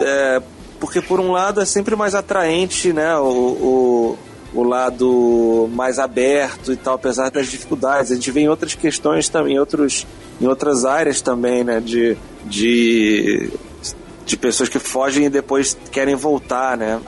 [0.00, 0.42] é,
[0.80, 3.16] porque por um lado é sempre mais atraente, né?
[3.18, 4.18] O, o,
[4.54, 8.10] o, lado mais aberto e tal, apesar das dificuldades.
[8.10, 10.06] A gente vê em outras questões também, em, outros,
[10.40, 11.80] em outras áreas também, né?
[11.80, 13.50] De, de,
[14.24, 17.00] de pessoas que fogem e depois querem voltar, né?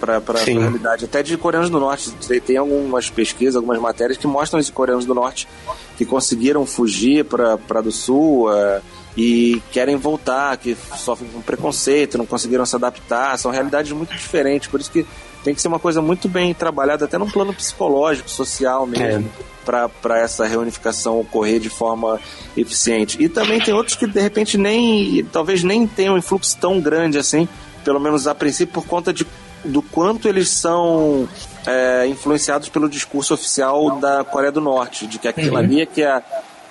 [0.00, 1.06] para a realidade.
[1.06, 2.12] Até de coreanos do norte.
[2.44, 5.48] Tem algumas pesquisas, algumas matérias que mostram esses coreanos do norte
[5.96, 8.50] que conseguiram fugir para do sul.
[8.50, 8.82] Uh,
[9.16, 14.68] e querem voltar, que sofrem com preconceito, não conseguiram se adaptar, são realidades muito diferentes,
[14.68, 15.06] por isso que
[15.44, 19.88] tem que ser uma coisa muito bem trabalhada, até num plano psicológico, social mesmo, é.
[20.00, 22.18] para essa reunificação ocorrer de forma
[22.56, 23.22] eficiente.
[23.22, 27.18] E também tem outros que de repente nem, talvez nem tenham um influxo tão grande
[27.18, 27.46] assim,
[27.84, 29.26] pelo menos a princípio, por conta de,
[29.62, 31.28] do quanto eles são
[31.66, 35.58] é, influenciados pelo discurso oficial da Coreia do Norte, de que aquilo uhum.
[35.58, 36.22] ali é que é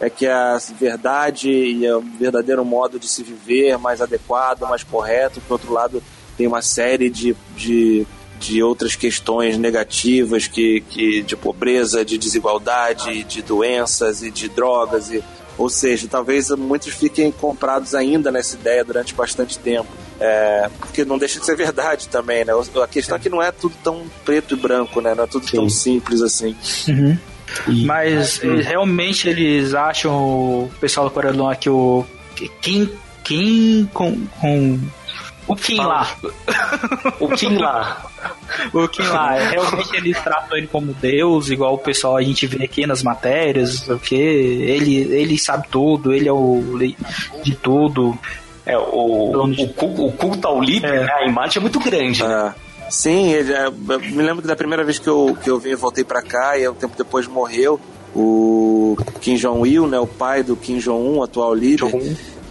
[0.03, 5.39] é que a verdade e o verdadeiro modo de se viver mais adequado, mais correto,
[5.41, 6.03] por outro lado
[6.37, 8.05] tem uma série de, de,
[8.39, 15.09] de outras questões negativas que, que de pobreza, de desigualdade, de doenças e de drogas
[15.09, 15.23] e
[15.55, 19.87] ou seja, talvez muitos fiquem comprados ainda nessa ideia durante bastante tempo.
[20.19, 22.53] É, porque não deixa de ser verdade também, né?
[22.81, 25.13] A questão é que não é tudo tão preto e branco, né?
[25.13, 25.57] Não é tudo Sim.
[25.57, 26.55] tão simples assim.
[26.87, 27.17] Uhum.
[27.85, 32.05] Mas realmente eles acham, o pessoal do Coreia do Norte, que o
[32.61, 32.89] Kim,
[33.23, 34.79] Kim com, com
[35.47, 36.15] o Kim lá.
[37.19, 38.05] o Kim lá.
[38.73, 39.33] o Kim lá.
[39.33, 43.87] Realmente eles tratam ele como Deus, igual o pessoal a gente vê aqui nas matérias,
[43.89, 46.77] o que ele, ele sabe tudo, ele é o
[47.43, 48.17] de tudo.
[48.65, 51.03] É, o, o, o, culto ao líder, é.
[51.03, 51.11] né?
[51.11, 52.23] a imagem é muito grande.
[52.23, 52.55] Né?
[52.93, 52.95] É.
[52.95, 56.03] Sim, ele, é, me lembro que da primeira vez que eu, que eu vim, voltei
[56.03, 57.79] para cá e um tempo depois morreu
[58.15, 61.91] o Kim Jong-il, né, o pai do Kim Jong-un, atual líder.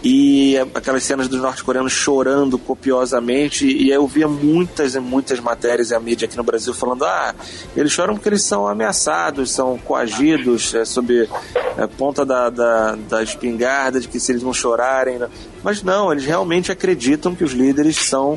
[0.05, 5.95] E aquelas cenas dos norte-coreanos chorando copiosamente, e eu via muitas e muitas matérias e
[5.95, 7.33] a mídia aqui no Brasil falando: ah,
[7.73, 11.29] eles choram porque eles são ameaçados, são coagidos, é, sob
[11.77, 15.19] é, ponta da, da, da espingarda, de que se eles não chorarem.
[15.19, 15.29] Né?
[15.63, 18.35] Mas não, eles realmente acreditam que os líderes são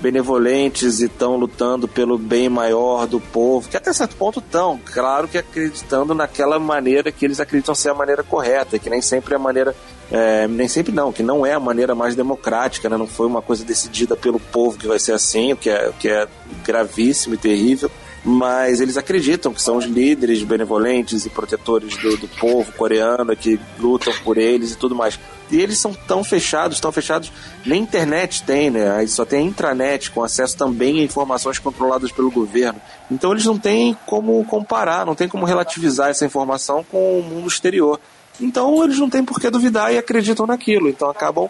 [0.00, 5.28] benevolentes e estão lutando pelo bem maior do povo, que até certo ponto estão, claro
[5.28, 9.36] que acreditando naquela maneira que eles acreditam ser a maneira correta, que nem sempre é
[9.36, 9.74] a maneira,
[10.10, 12.96] é, nem sempre não, que não é a maneira mais democrática, né?
[12.96, 15.92] não foi uma coisa decidida pelo povo que vai ser assim, o que é, o
[15.94, 16.26] que é
[16.64, 17.90] gravíssimo e terrível
[18.28, 23.56] mas eles acreditam que são os líderes benevolentes e protetores do, do povo coreano que
[23.78, 25.16] lutam por eles e tudo mais.
[25.48, 27.30] E eles são tão fechados, tão fechados,
[27.64, 28.90] nem internet tem, né?
[28.96, 32.80] Aí só tem a intranet, com acesso também a informações controladas pelo governo.
[33.08, 37.46] Então eles não têm como comparar, não tem como relativizar essa informação com o mundo
[37.46, 38.00] exterior.
[38.40, 40.88] Então eles não têm por que duvidar e acreditam naquilo.
[40.88, 41.48] Então acabam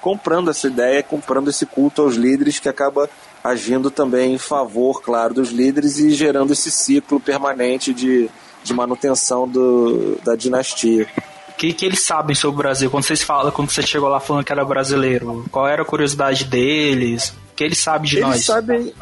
[0.00, 3.08] comprando essa ideia, comprando esse culto aos líderes que acaba
[3.46, 8.28] agindo também em favor, claro, dos líderes e gerando esse ciclo permanente de,
[8.64, 11.06] de manutenção do, da dinastia.
[11.50, 12.90] O que, que eles sabem sobre o Brasil?
[12.90, 16.44] Quando vocês falam, quando você chegou lá falando que era brasileiro, qual era a curiosidade
[16.44, 17.30] deles?
[17.52, 18.44] O que eles sabem de eles nós?
[18.44, 18.92] Sabem,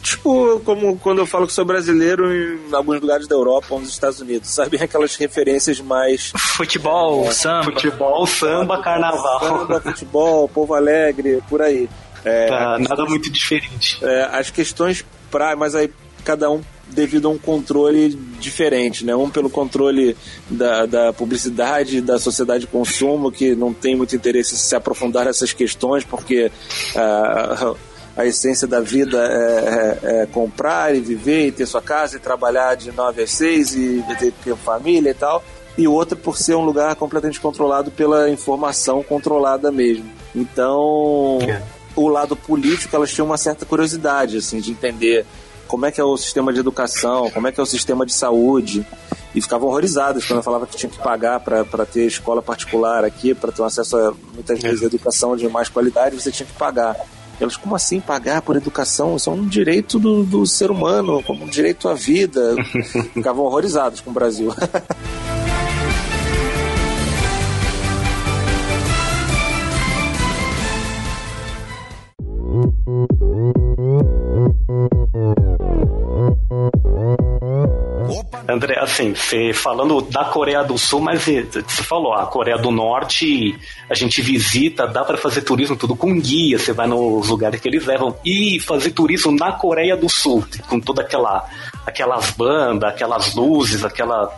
[0.00, 3.90] tipo, como quando eu falo que sou brasileiro em alguns lugares da Europa ou nos
[3.90, 6.32] Estados Unidos, sabem aquelas referências mais.
[6.36, 7.64] Futebol, é, samba.
[7.64, 9.40] Futebol, samba, carnaval.
[9.40, 11.90] Samba, futebol, povo alegre, por aí.
[12.24, 13.98] É, tá, nada muito diferente.
[14.02, 15.90] É, as questões pra, mas aí
[16.24, 19.14] cada um devido a um controle diferente, né?
[19.14, 20.16] Um pelo controle
[20.48, 25.24] da, da publicidade, da sociedade de consumo, que não tem muito interesse em se aprofundar
[25.24, 26.50] nessas questões, porque
[26.94, 27.76] uh,
[28.16, 32.20] a essência da vida é, é, é, comprar e viver e ter sua casa e
[32.20, 35.42] trabalhar de 9 às 6 e ter, família e tal.
[35.76, 40.08] E outra por ser um lugar completamente controlado pela informação controlada mesmo.
[40.34, 41.60] Então, é.
[41.96, 45.24] O lado político, elas tinham uma certa curiosidade, assim, de entender
[45.66, 48.12] como é que é o sistema de educação, como é que é o sistema de
[48.12, 48.86] saúde.
[49.34, 53.34] E ficavam horrorizadas quando eu falava que tinha que pagar para ter escola particular aqui,
[53.34, 56.52] para ter um acesso a muitas vezes a educação de mais qualidade, você tinha que
[56.52, 56.96] pagar.
[57.40, 59.16] Elas, como assim pagar por educação?
[59.16, 62.54] Isso é um direito do, do ser humano, como um direito à vida.
[63.12, 64.54] Ficavam horrorizados com o Brasil.
[78.54, 83.54] André, assim, você falando da Coreia do Sul, mas você falou, a Coreia do Norte
[83.88, 87.68] a gente visita, dá para fazer turismo tudo com guia, você vai nos lugares que
[87.68, 88.16] eles levam.
[88.24, 91.48] E fazer turismo na Coreia do Sul, com toda aquela
[91.86, 94.32] aquelas bandas, aquelas luzes, aquela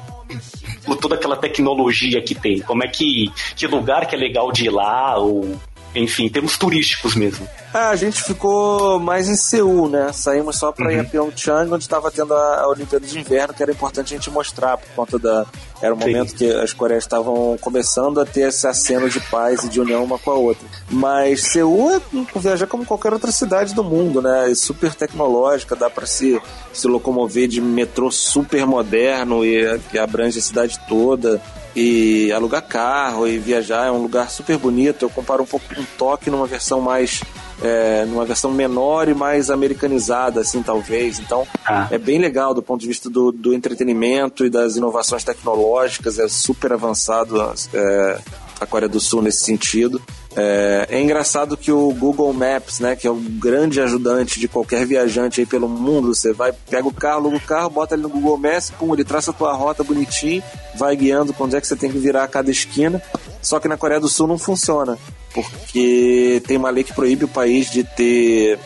[1.01, 2.61] toda aquela tecnologia que tem.
[2.61, 5.57] Como é que que lugar que é legal de ir lá ou
[5.97, 7.49] enfim, termos turísticos mesmo.
[7.73, 10.11] Ah, a gente ficou mais em Seul, né?
[10.13, 10.93] Saímos só para uhum.
[10.93, 14.17] ir a Pyeongchang, onde estava tendo a, a Olimpíada de Inverno, que era importante a
[14.17, 15.47] gente mostrar, por conta da.
[15.83, 19.69] Era o momento que as Coreias estavam começando a ter esse aceno de paz e
[19.69, 20.67] de união uma com a outra.
[20.89, 24.51] Mas Seul é viajar como qualquer outra cidade do mundo, né?
[24.51, 26.41] É super tecnológica, dá para se,
[26.73, 31.43] se locomover de metrô super moderno e que abrange a cidade toda
[31.77, 35.05] e alugar carro e viajar é um lugar super bonito.
[35.05, 37.21] Eu comparo um pouco com Tóquio numa versão mais
[37.63, 41.19] é, numa versão menor e mais americanizada, assim, talvez.
[41.19, 41.87] Então, ah.
[41.91, 46.29] é bem legal do ponto de vista do, do entretenimento e das inovações tecnológicas, é
[46.29, 48.19] super avançado é,
[48.61, 50.01] a Coreia do Sul nesse sentido.
[50.35, 54.87] É, é, engraçado que o Google Maps, né, que é o grande ajudante de qualquer
[54.87, 58.09] viajante aí pelo mundo, você vai, pega o carro, aluga o carro, bota ele no
[58.09, 60.43] Google Maps, pum, ele traça a tua rota bonitinho,
[60.77, 63.03] vai guiando pra onde é que você tem que virar a cada esquina.
[63.41, 64.99] Só que na Coreia do Sul não funciona,
[65.33, 68.59] porque tem uma lei que proíbe o país de ter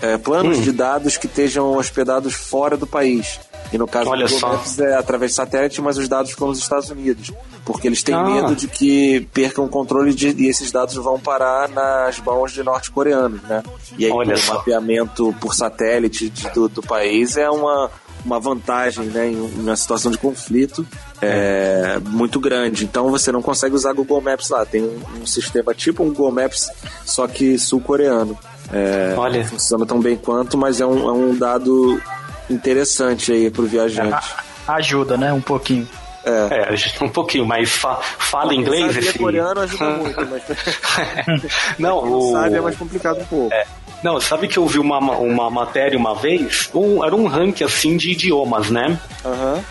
[0.00, 0.62] é, planos hum.
[0.62, 3.40] de dados que estejam hospedados fora do país.
[3.72, 6.48] E no caso Olha do Google Maps é através de satélite, mas os dados ficam
[6.48, 7.32] nos Estados Unidos.
[7.64, 8.24] Porque eles têm ah.
[8.24, 12.62] medo de que percam o controle de, e esses dados vão parar nas mãos de
[12.62, 13.62] norte-coreanos, né?
[13.96, 14.54] E aí Olha o só.
[14.54, 17.90] mapeamento por satélite de, do, do país é uma,
[18.24, 20.86] uma vantagem né, em uma situação de conflito
[21.20, 22.84] é, muito grande.
[22.84, 24.64] Então você não consegue usar Google Maps lá.
[24.64, 26.70] Tem um, um sistema tipo um Google Maps,
[27.04, 28.38] só que sul-coreano.
[28.72, 29.44] É, Olha.
[29.44, 32.00] Funciona tão bem quanto, mas é um, é um dado
[32.50, 34.34] interessante aí pro viajante.
[34.66, 35.32] Ajuda, né?
[35.32, 35.88] Um pouquinho.
[36.24, 38.94] É, é um pouquinho, mas fa fala inglês.
[38.96, 39.18] Esse...
[39.18, 40.42] coreano ajuda muito, mas.
[41.78, 42.32] não, o...
[42.32, 43.54] sabe é mais complicado um pouco.
[43.54, 43.64] É.
[44.02, 46.70] Não, sabe que eu vi uma, uma matéria uma vez?
[46.74, 48.98] Um, era um ranking assim de idiomas, né?
[49.24, 49.62] Uhum.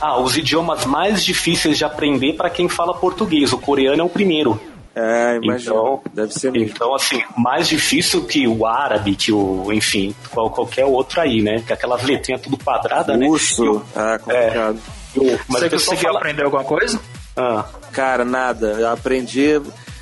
[0.00, 3.52] Ah, os idiomas mais difíceis de aprender para quem fala português.
[3.52, 4.60] O coreano é o primeiro.
[4.96, 5.76] É, imagina.
[5.76, 6.70] Então, Deve ser mesmo.
[6.74, 11.62] Então, assim, mais difícil que o árabe, que o, enfim, qual, qualquer outro aí, né?
[11.66, 13.26] Que aquelas letrinhas tudo quadrada, né?
[13.26, 13.84] Russo.
[13.94, 14.78] Ah, complicado.
[15.14, 16.18] É, eu, mas você conseguiu fala...
[16.18, 16.98] aprender alguma coisa?
[17.36, 17.66] Ah.
[17.92, 18.68] Cara, nada.
[18.68, 19.60] Eu aprendi.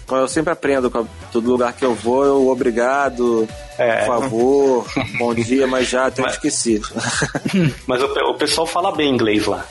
[0.09, 0.91] Eu sempre aprendo,
[1.33, 4.05] todo lugar que eu vou, eu obrigado, é.
[4.05, 4.87] por favor,
[5.19, 6.81] bom dia, mas já até mas, esqueci.
[7.89, 9.65] Mas o, o pessoal fala bem inglês lá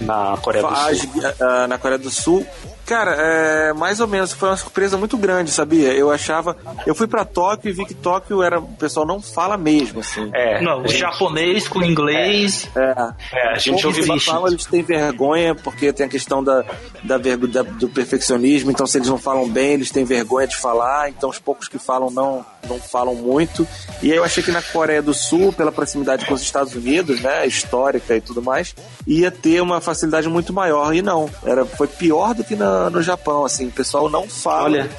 [0.00, 1.22] na Coreia do Sul.
[1.40, 2.46] Ah, na Coreia do Sul,
[2.86, 5.92] Cara, é, mais ou menos, foi uma surpresa muito grande, sabia?
[5.92, 6.56] Eu achava.
[6.86, 8.58] Eu fui para Tóquio e vi que Tóquio era.
[8.58, 10.30] O pessoal não fala mesmo, assim.
[10.34, 10.60] É.
[10.60, 12.68] Não, o japonês com inglês.
[12.76, 12.80] É.
[12.80, 13.14] é.
[13.32, 16.62] é a gente ouve eles falam, eles têm vergonha, porque tem a questão da,
[17.02, 21.08] da, da, do perfeccionismo, então se eles não falam bem, eles têm vergonha de falar,
[21.08, 23.66] então os poucos que falam não, não falam muito.
[24.02, 27.20] E aí eu achei que na Coreia do Sul, pela proximidade com os Estados Unidos,
[27.20, 28.74] né, histórica e tudo mais,
[29.06, 30.94] ia ter uma facilidade muito maior.
[30.94, 34.64] E não, era, foi pior do que na no Japão, assim, o pessoal não fala.
[34.64, 34.90] Olha.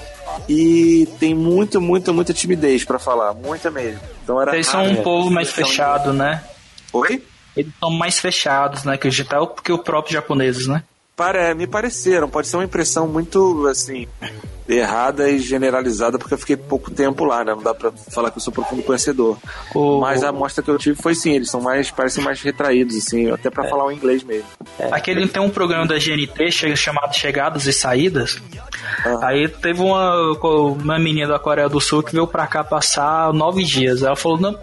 [0.49, 4.01] E tem muito, muita, muita timidez para falar, muita mesmo.
[4.23, 6.43] Então era Eles são um povo mais fechado, né?
[6.91, 7.23] Oi?
[7.55, 10.84] Eles são mais fechados, né, que o digital, porque o próprio japoneses, né?
[11.15, 14.07] Para, me pareceram, pode ser uma impressão muito, assim,
[14.68, 17.53] errada e generalizada, porque eu fiquei pouco tempo lá, né?
[17.53, 19.38] Não dá pra falar que eu sou profundo conhecedor.
[19.74, 19.99] O...
[19.99, 23.30] Mas a amostra que eu tive foi sim, eles são mais, parecem mais retraídos, assim,
[23.30, 23.70] até para é.
[23.70, 24.47] falar o inglês mesmo.
[24.80, 24.89] É.
[24.91, 28.41] Aquele tem um programa da GNT chamado Chegadas e Saídas.
[29.05, 29.28] Ah.
[29.28, 33.63] Aí teve uma, uma menina da Coreia do Sul que veio pra cá passar nove
[33.63, 34.01] dias.
[34.01, 34.57] Ela falou, não,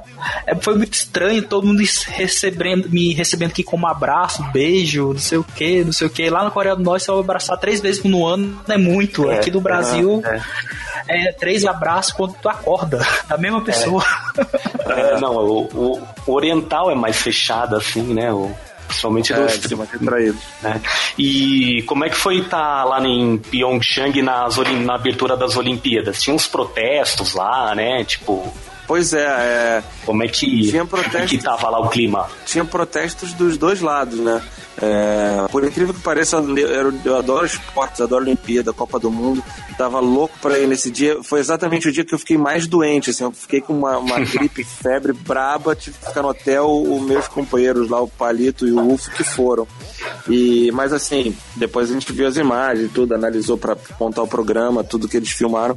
[0.46, 5.38] é, foi muito estranho, todo mundo recebendo, me recebendo aqui como abraço, beijo, não sei
[5.38, 6.28] o que, não sei o que.
[6.28, 9.30] Lá na Coreia do Norte, você vai abraçar três vezes no ano, é muito.
[9.30, 9.91] É, aqui do Brasil.
[10.24, 10.42] É.
[11.08, 13.04] É, três abraços quando tu acorda.
[13.28, 14.04] A mesma pessoa.
[14.86, 15.14] É.
[15.14, 18.32] É, não, o, o, oriental é mais fechado, assim, né?
[18.32, 18.50] O,
[18.86, 19.58] principalmente é, dos
[20.62, 20.80] né?
[21.18, 26.22] E como é que foi estar tá lá em Pyeongchang nas, na abertura das Olimpíadas?
[26.22, 28.04] Tinha uns protestos lá, né?
[28.04, 28.52] Tipo,
[28.86, 32.28] Pois é, é, Como é que, tinha protestos, que tava lá o clima?
[32.44, 34.42] Tinha protestos dos dois lados, né?
[34.80, 39.42] É, por incrível que pareça, eu, eu adoro esportes, adoro Olimpíada, Copa do Mundo.
[39.76, 41.22] Tava louco pra ir nesse dia.
[41.22, 43.24] Foi exatamente o dia que eu fiquei mais doente, assim.
[43.24, 46.68] Eu fiquei com uma, uma gripe, febre braba, tive que ficar no hotel.
[46.68, 49.66] Os meus companheiros lá, o Palito e o Ufo, que foram.
[50.28, 54.84] E, mas assim, depois a gente viu as imagens, tudo, analisou para montar o programa,
[54.84, 55.76] tudo que eles filmaram.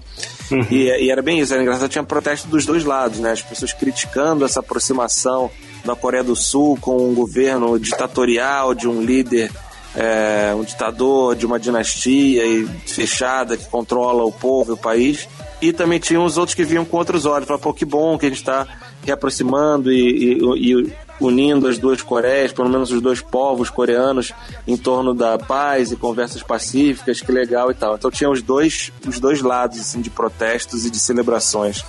[0.52, 0.66] Uhum.
[0.70, 3.32] E, e, era bem isso, era engraçado, tinha protesto dos dois lados, né?
[3.32, 5.50] As pessoas criticando essa aproximação
[5.84, 9.52] da Coreia do Sul com um governo ditatorial de um líder,
[9.96, 15.28] é, um ditador de uma dinastia e fechada que controla o povo e o país.
[15.62, 18.26] E também tinha os outros que vinham com outros olhos, falavam, pô, que bom que
[18.26, 18.68] a gente está
[19.06, 24.34] reaproximando e, e, e unindo as duas Coreias, pelo menos os dois povos coreanos,
[24.68, 27.96] em torno da paz e conversas pacíficas, que legal e tal.
[27.96, 31.84] Então tinha os dois, os dois lados assim, de protestos e de celebrações.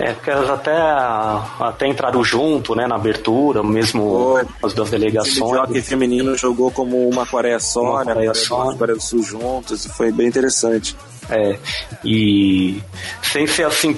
[0.00, 0.76] É, porque elas até,
[1.60, 5.70] até entraram junto, né, na abertura, mesmo as duas delegações.
[5.70, 8.74] O feminino jogou como uma Coreia só, uma né, Coreia, só.
[8.74, 10.96] Coreia do Sul juntos, e foi bem interessante.
[11.30, 11.58] É,
[12.04, 12.82] e
[13.22, 13.96] sem ser assim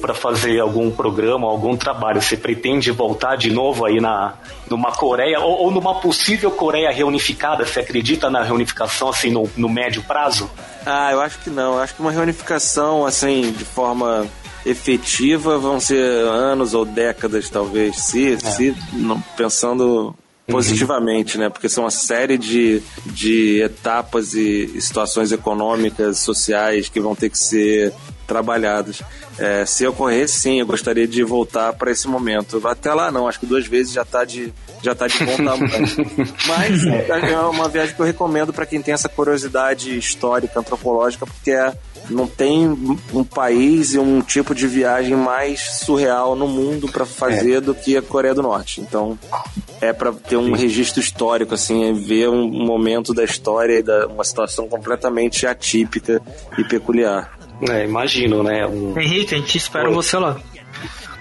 [0.00, 4.34] para fazer algum programa, algum trabalho, você pretende voltar de novo aí na
[4.68, 7.64] numa Coreia ou, ou numa possível Coreia reunificada?
[7.64, 10.50] Você acredita na reunificação assim no, no médio prazo?
[10.84, 11.74] Ah, eu acho que não.
[11.74, 14.26] Eu acho que uma reunificação assim de forma
[14.66, 18.38] efetiva vão ser anos ou décadas talvez, se, é.
[18.38, 20.14] se não, pensando
[20.46, 21.48] positivamente, né?
[21.48, 27.38] Porque são uma série de, de etapas e, situações econômicas, sociais que vão ter que
[27.38, 27.92] ser
[28.26, 29.02] trabalhadas.
[29.38, 32.66] É, se ocorrer, sim, eu gostaria de voltar para esse momento.
[32.66, 35.86] Até lá não, acho que duas vezes já está de já tá de bom tamanho.
[36.46, 41.52] Mas é uma viagem que eu recomendo para quem tem essa curiosidade histórica, antropológica, porque
[41.52, 41.72] é
[42.10, 42.68] não tem
[43.12, 47.60] um país e um tipo de viagem mais surreal no mundo para fazer é.
[47.60, 48.80] do que a Coreia do Norte.
[48.80, 49.18] Então,
[49.80, 54.06] é para ter um registro histórico, assim, é ver um momento da história e da,
[54.06, 56.20] uma situação completamente atípica
[56.58, 57.38] e peculiar.
[57.68, 58.66] É, imagino, né?
[58.66, 58.98] Um...
[58.98, 59.94] Henrique, a gente espera Oi.
[59.94, 60.36] você lá.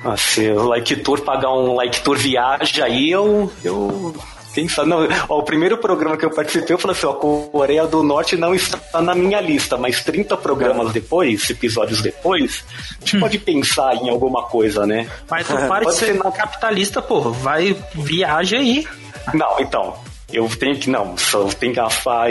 [0.03, 4.13] Ah, se o Like Tour pagar um Like Tour viagem aí, eu, eu
[4.53, 4.89] quem sabe?
[4.89, 8.37] Não, ó, o primeiro programa que eu participei, eu falei assim: ó, Coreia do Norte
[8.37, 13.19] não está na minha lista, mas 30 programas depois, episódios depois, a gente hum.
[13.19, 15.09] pode pensar em alguma coisa, né?
[15.29, 16.31] Mas não para de ser na...
[16.31, 18.87] capitalista, pô, vai, viaja aí.
[19.33, 19.95] Não, então,
[20.31, 21.89] eu tenho que, não, só tem que, a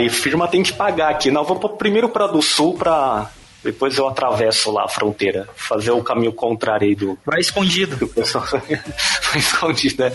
[0.09, 1.31] firma tem que pagar aqui.
[1.31, 3.29] Não, vou primeiro para do sul para
[3.63, 7.17] depois eu atravesso lá a fronteira, fazer o caminho contrário aí do.
[7.25, 7.95] Vai escondido.
[7.95, 8.45] Do pessoal.
[8.45, 10.11] Vai escondido, né?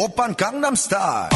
[0.00, 1.28] Open Gangnam Style.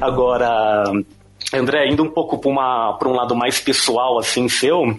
[0.00, 0.84] Agora,
[1.52, 4.98] André, indo um pouco para um lado mais pessoal, assim, seu,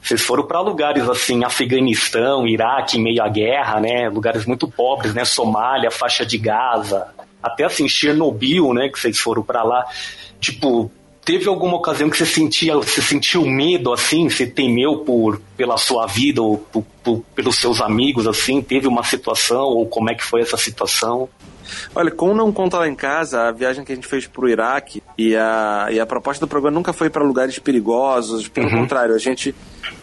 [0.00, 4.08] vocês foram para lugares assim, Afeganistão, Iraque, meio à guerra, né?
[4.08, 5.26] Lugares muito pobres, né?
[5.26, 7.08] Somália, faixa de Gaza,
[7.42, 8.88] até assim, Chernobyl, né?
[8.88, 9.84] Que vocês foram para lá.
[10.40, 10.90] Tipo,
[11.24, 16.06] Teve alguma ocasião que você sentia, você sentiu medo assim, você temeu por pela sua
[16.06, 18.60] vida ou por, por, pelos seus amigos assim?
[18.60, 21.28] Teve uma situação ou como é que foi essa situação?
[21.94, 25.02] Olha, como não conta lá em casa, a viagem que a gente fez pro Iraque
[25.16, 28.82] e a, e a proposta do programa nunca foi para lugares perigosos, pelo uhum.
[28.82, 29.54] contrário, a gente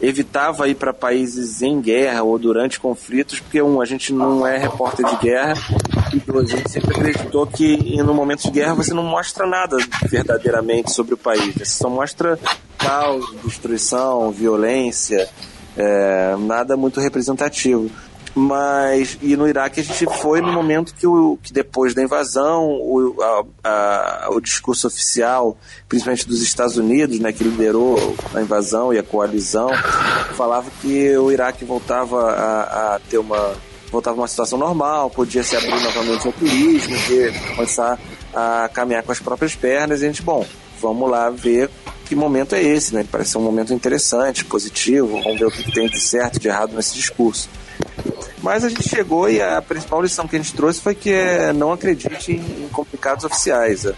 [0.02, 4.58] evitava ir para países em guerra ou durante conflitos, porque um, a gente não é
[4.58, 5.56] repórter de guerra,
[6.14, 9.78] e dois, a gente sempre acreditou que no momento de guerra você não mostra nada
[10.08, 12.40] verdadeiramente sobre o país, você só mostra
[12.78, 15.30] caos, destruição, violência,
[15.78, 17.90] é, nada muito representativo.
[18.34, 22.66] Mas, e no Iraque a gente foi no momento que, o, que depois da invasão,
[22.66, 25.58] o, a, a, o discurso oficial,
[25.90, 29.70] principalmente dos Estados Unidos, né, que liderou a invasão e a coalizão,
[30.38, 33.54] falava que o Iraque voltava a, a ter uma
[33.92, 36.96] voltava uma situação normal, podia se abrir novamente ao turismo,
[37.58, 38.00] começar
[38.34, 40.46] a caminhar com as próprias pernas, e a gente, bom,
[40.80, 41.70] vamos lá ver
[42.06, 43.06] que momento é esse, né?
[43.10, 46.48] Parece ser um momento interessante, positivo, vamos ver o que tem de certo e de
[46.48, 47.50] errado nesse discurso.
[48.42, 51.54] Mas a gente chegou e a principal lição que a gente trouxe foi que é,
[51.54, 53.86] não acredite em, complicados oficiais.
[53.86, 53.94] A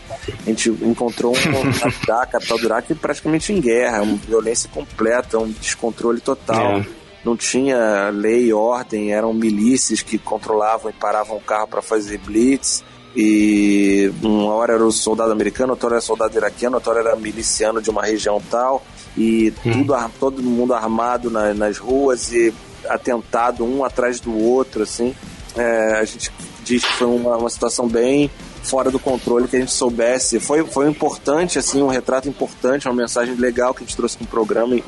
[0.46, 1.72] gente encontrou um
[2.06, 6.80] da capital do Iraque praticamente em guerra, uma violência completa, um descontrole total.
[6.80, 6.86] É.
[7.24, 12.18] Não tinha lei e ordem, eram milícias que controlavam e paravam o carro para fazer
[12.18, 12.84] blitz.
[13.16, 17.16] E uma hora era o soldado americano, outra hora era soldado iraquiano, outra hora era
[17.16, 18.84] miliciano de uma região tal.
[19.16, 19.72] E hum.
[19.86, 22.54] tudo, todo mundo armado na, nas ruas e
[22.90, 25.16] atentado um atrás do outro, assim.
[25.56, 26.32] É, a gente
[26.64, 28.30] diz que foi uma, uma situação bem
[28.64, 30.40] fora do controle que a gente soubesse.
[30.40, 34.28] Foi, foi importante, assim, um retrato importante, uma mensagem legal que a gente trouxe no
[34.28, 34.80] programa,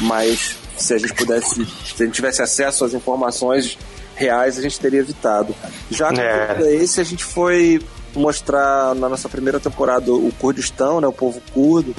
[0.00, 3.78] mas se a gente pudesse, se a gente tivesse acesso às informações
[4.14, 5.54] reais, a gente teria evitado.
[5.90, 6.74] Já que é.
[6.74, 7.80] esse, a gente foi
[8.14, 11.94] mostrar na nossa primeira temporada o Kurdistão, né, o povo curdo,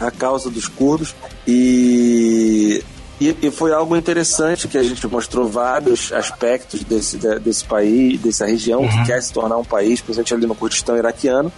[0.00, 1.14] a causa dos curdos,
[1.46, 2.82] e
[3.20, 8.44] e, e, foi algo interessante que a gente mostrou vários aspectos desse, desse país, dessa
[8.44, 8.88] região uhum.
[8.88, 11.52] que quer se tornar um país, presente ali no Kurdistão iraquiano.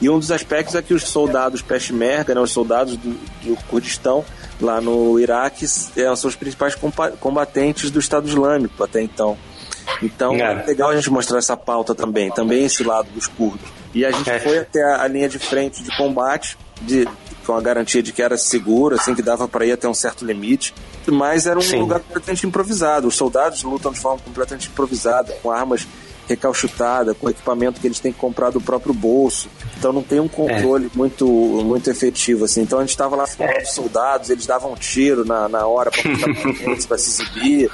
[0.00, 3.10] E um dos aspectos é que os soldados Peshmerga, né, os soldados do,
[3.42, 4.24] do Kurdistão,
[4.60, 6.76] lá no Iraque, é, são os principais
[7.18, 9.36] combatentes do Estado Islâmico até então.
[10.02, 10.62] Então é.
[10.62, 13.68] é legal a gente mostrar essa pauta também, também esse lado dos curdos.
[13.92, 14.38] E a gente é.
[14.38, 17.08] foi até a, a linha de frente de combate, de,
[17.46, 20.24] com a garantia de que era seguro, assim, que dava para ir até um certo
[20.24, 20.74] limite
[21.10, 21.78] mas era um Sim.
[21.78, 23.08] lugar completamente improvisado.
[23.08, 25.86] Os soldados lutam de forma completamente improvisada, com armas
[26.28, 29.48] recalchutadas, com equipamento que eles têm que comprar do próprio bolso.
[29.78, 30.96] Então não tem um controle é.
[30.96, 32.62] muito, muito efetivo, assim.
[32.62, 33.60] Então a gente estava lá falando é.
[33.60, 37.70] dos soldados, eles davam um tiro na, na hora para se exibir.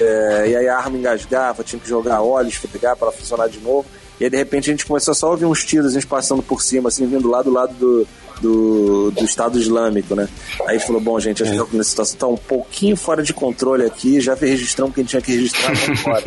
[0.00, 3.86] É, e aí a arma engasgava, tinha que jogar óleo, esfregar para funcionar de novo.
[4.20, 6.42] E aí de repente a gente começou só a ouvir uns tiros, a gente passando
[6.42, 8.06] por cima, assim, vindo lá do lado do,
[8.40, 10.28] do, do Estado Islâmico, né?
[10.66, 14.20] Aí falou, bom, gente, acho que a situação está um pouquinho fora de controle aqui,
[14.20, 16.24] já registramos o que a gente tinha que registrar agora.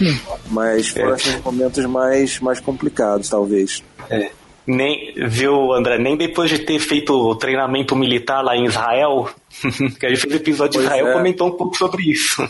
[0.50, 1.14] Mas foram é.
[1.14, 3.82] assim, momentos mais, mais complicados, talvez.
[4.08, 4.30] É.
[4.66, 9.30] Nem, viu, André, nem depois de ter feito o treinamento militar lá em Israel,
[10.00, 11.12] que a gente fez episódio de Israel, é.
[11.12, 12.48] comentou um pouco sobre isso.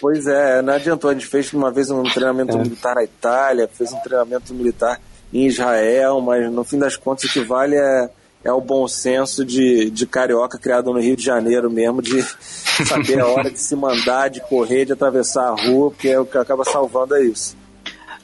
[0.00, 2.60] Pois é, não adiantou, a gente fez uma vez um treinamento é.
[2.60, 5.00] militar na Itália, fez um treinamento militar
[5.32, 8.08] em Israel, mas no fim das contas o que vale é
[8.44, 12.22] é o bom senso de, de carioca criado no Rio de Janeiro mesmo, de
[12.86, 16.26] saber a hora de se mandar, de correr, de atravessar a rua, porque é o
[16.26, 17.56] que acaba salvando é isso.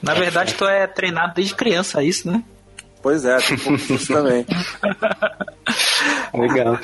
[0.02, 2.42] Na verdade, tu é treinado desde criança, é isso, né?
[3.02, 4.46] Pois é, tipo, isso também.
[6.32, 6.78] Legal.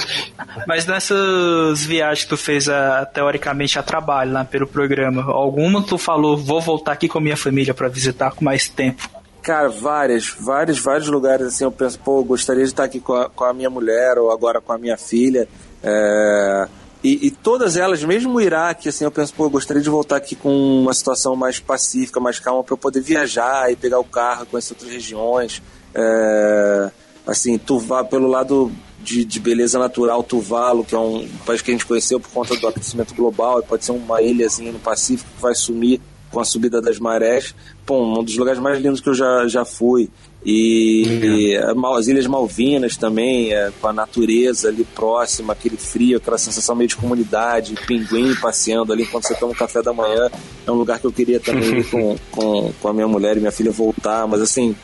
[0.67, 5.97] Mas nessas viagens que tu fez a, teoricamente a trabalho lá pelo programa, alguma tu
[5.97, 9.09] falou, vou voltar aqui com a minha família para visitar com mais tempo?
[9.51, 13.15] Cara, várias, vários, vários lugares assim eu penso, pô, eu gostaria de estar aqui com
[13.15, 15.49] a, com a minha mulher ou agora com a minha filha.
[15.83, 16.69] É...
[17.03, 20.19] E, e, todas elas, mesmo o Iraque, assim, eu penso, pô, eu gostaria de voltar
[20.19, 24.05] aqui com uma situação mais pacífica, mais calma, para eu poder viajar e pegar o
[24.05, 25.61] carro, conhecer outras regiões.
[25.97, 26.91] É...
[27.27, 28.71] Assim, Tuvalu, pelo lado
[29.01, 32.55] de, de, beleza natural, Tuvalu, que é um país que a gente conheceu por conta
[32.55, 36.01] do aquecimento global, e pode ser uma ilhazinha no Pacífico que vai sumir
[36.31, 37.55] com a subida das marés.
[37.85, 40.09] Pô, um dos lugares mais lindos que eu já, já fui.
[40.45, 41.57] E, e
[41.97, 46.89] as Ilhas Malvinas também, é, com a natureza ali próxima, aquele frio, aquela sensação meio
[46.89, 50.31] de comunidade, pinguim passeando ali enquanto você toma um café da manhã.
[50.67, 53.41] É um lugar que eu queria também ir com, com, com a minha mulher e
[53.41, 54.75] minha filha voltar, mas assim,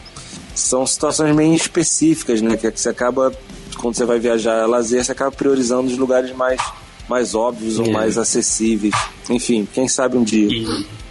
[0.55, 2.57] são situações meio específicas, né?
[2.57, 3.33] Que, que você acaba,
[3.79, 6.61] quando você vai viajar a lazer, você acaba priorizando os lugares mais,
[7.09, 8.95] mais óbvios ou mais acessíveis.
[9.31, 10.49] Enfim, quem sabe um dia.
[10.51, 11.06] E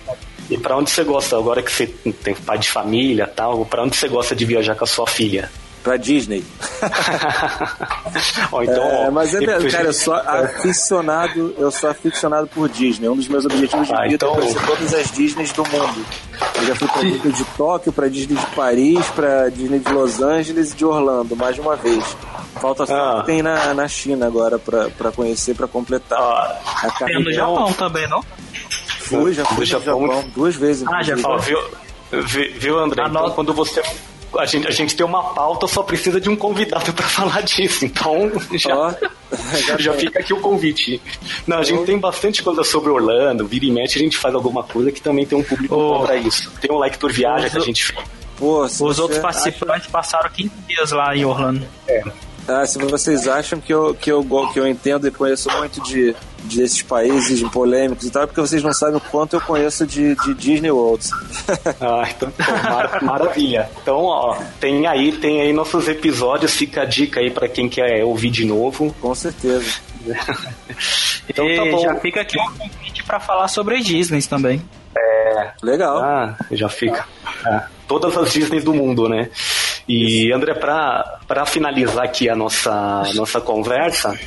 [0.50, 3.96] e para onde você gosta, agora que você tem pai de família tal, para onde
[3.96, 5.50] você gosta de viajar com a sua filha?
[5.84, 6.44] Pra Disney.
[8.52, 13.08] Ou então, é, mas é, cara, eu sou aficionado, eu sou aficionado por Disney.
[13.08, 14.34] Um dos meus objetivos de ah, vida então...
[14.34, 16.06] é conhecer todas as Disneys do mundo.
[16.56, 20.24] Eu já fui pra Disney de Tóquio, pra Disney de Paris, pra Disney de Los
[20.24, 22.04] Angeles e de Orlando, mais de uma vez.
[22.60, 23.20] Falta só ah.
[23.20, 26.62] que tem na, na China agora pra, pra conhecer, pra completar ah.
[26.82, 27.24] a carreira.
[27.24, 28.24] Tem no Japão também, não?
[29.08, 30.88] Fui, já fui no Japão, Japão duas vezes.
[30.88, 31.40] Ah, já foi.
[31.40, 31.60] Viu,
[32.58, 33.04] viu, André?
[33.08, 33.82] Então, quando você
[34.38, 37.86] a gente, a gente tem uma pauta, só precisa de um convidado para falar disso.
[37.86, 41.02] Então, já, oh, já, fica aqui o convite.
[41.48, 41.86] Não, a gente oh.
[41.86, 45.26] tem bastante coisa sobre Orlando, vira e mexe, a gente faz alguma coisa que também
[45.26, 46.04] tem um público oh.
[46.04, 46.52] para isso.
[46.60, 48.06] Tem o Like Tour Viaja que a gente fez.
[48.40, 49.90] Os outros participantes acha...
[49.90, 51.66] passaram 15 dias lá em Orlando.
[51.88, 52.04] É.
[52.48, 54.24] Ah, se vocês acham que eu, que eu,
[54.54, 58.40] que eu entendo e conheço muito de, de esses países polêmicos e tal, é porque
[58.40, 61.04] vocês não sabem o quanto eu conheço de, de Disney World.
[61.82, 62.32] ah, então,
[62.64, 63.70] mar, maravilha.
[63.82, 68.04] Então, ó, tem aí, tem aí nossos episódios, fica a dica aí para quem quer
[68.04, 68.96] ouvir de novo.
[69.02, 69.80] Com certeza.
[71.28, 71.80] então tá bom.
[71.80, 74.62] Já fica aqui um convite para falar sobre Disney também.
[74.96, 75.52] É.
[75.64, 75.98] Legal.
[75.98, 77.08] Ah, já fica.
[77.46, 77.64] É.
[77.88, 79.30] Todas as Disney do mundo, né?
[79.88, 84.18] E, André, para finalizar aqui a nossa, nossa conversa,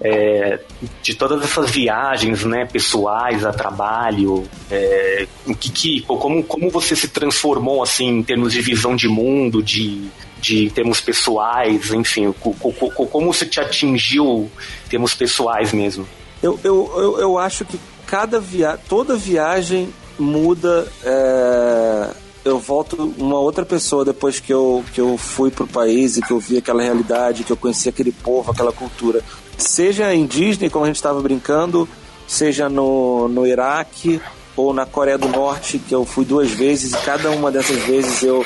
[0.00, 0.60] é,
[1.02, 6.94] de todas essas viagens né, pessoais a trabalho, é, o que, que, como, como você
[6.94, 10.06] se transformou assim em termos de visão de mundo, de,
[10.38, 14.50] de termos pessoais, enfim, como você te atingiu
[14.84, 16.06] em termos pessoais mesmo?
[16.42, 19.88] Eu, eu, eu, eu acho que cada via toda viagem
[20.18, 20.86] muda.
[21.02, 26.22] É eu volto uma outra pessoa depois que eu, que eu fui pro país e
[26.22, 29.20] que eu vi aquela realidade, que eu conheci aquele povo, aquela cultura.
[29.58, 31.88] Seja em Disney, como a gente estava brincando,
[32.26, 34.20] seja no, no Iraque
[34.56, 38.22] ou na Coreia do Norte, que eu fui duas vezes e cada uma dessas vezes
[38.22, 38.44] eu,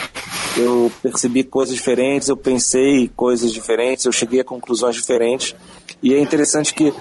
[0.57, 5.55] eu percebi coisas diferentes, eu pensei coisas diferentes, eu cheguei a conclusões diferentes.
[6.03, 6.93] E é interessante que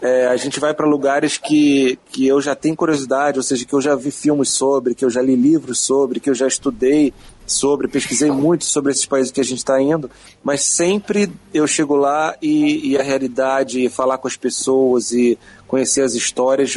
[0.00, 3.72] é, a gente vai para lugares que, que eu já tenho curiosidade, ou seja, que
[3.72, 7.12] eu já vi filmes sobre, que eu já li livros sobre, que eu já estudei
[7.46, 10.10] sobre, pesquisei muito sobre esses países que a gente está indo,
[10.44, 16.02] mas sempre eu chego lá e, e, a realidade, falar com as pessoas e conhecer
[16.02, 16.74] as histórias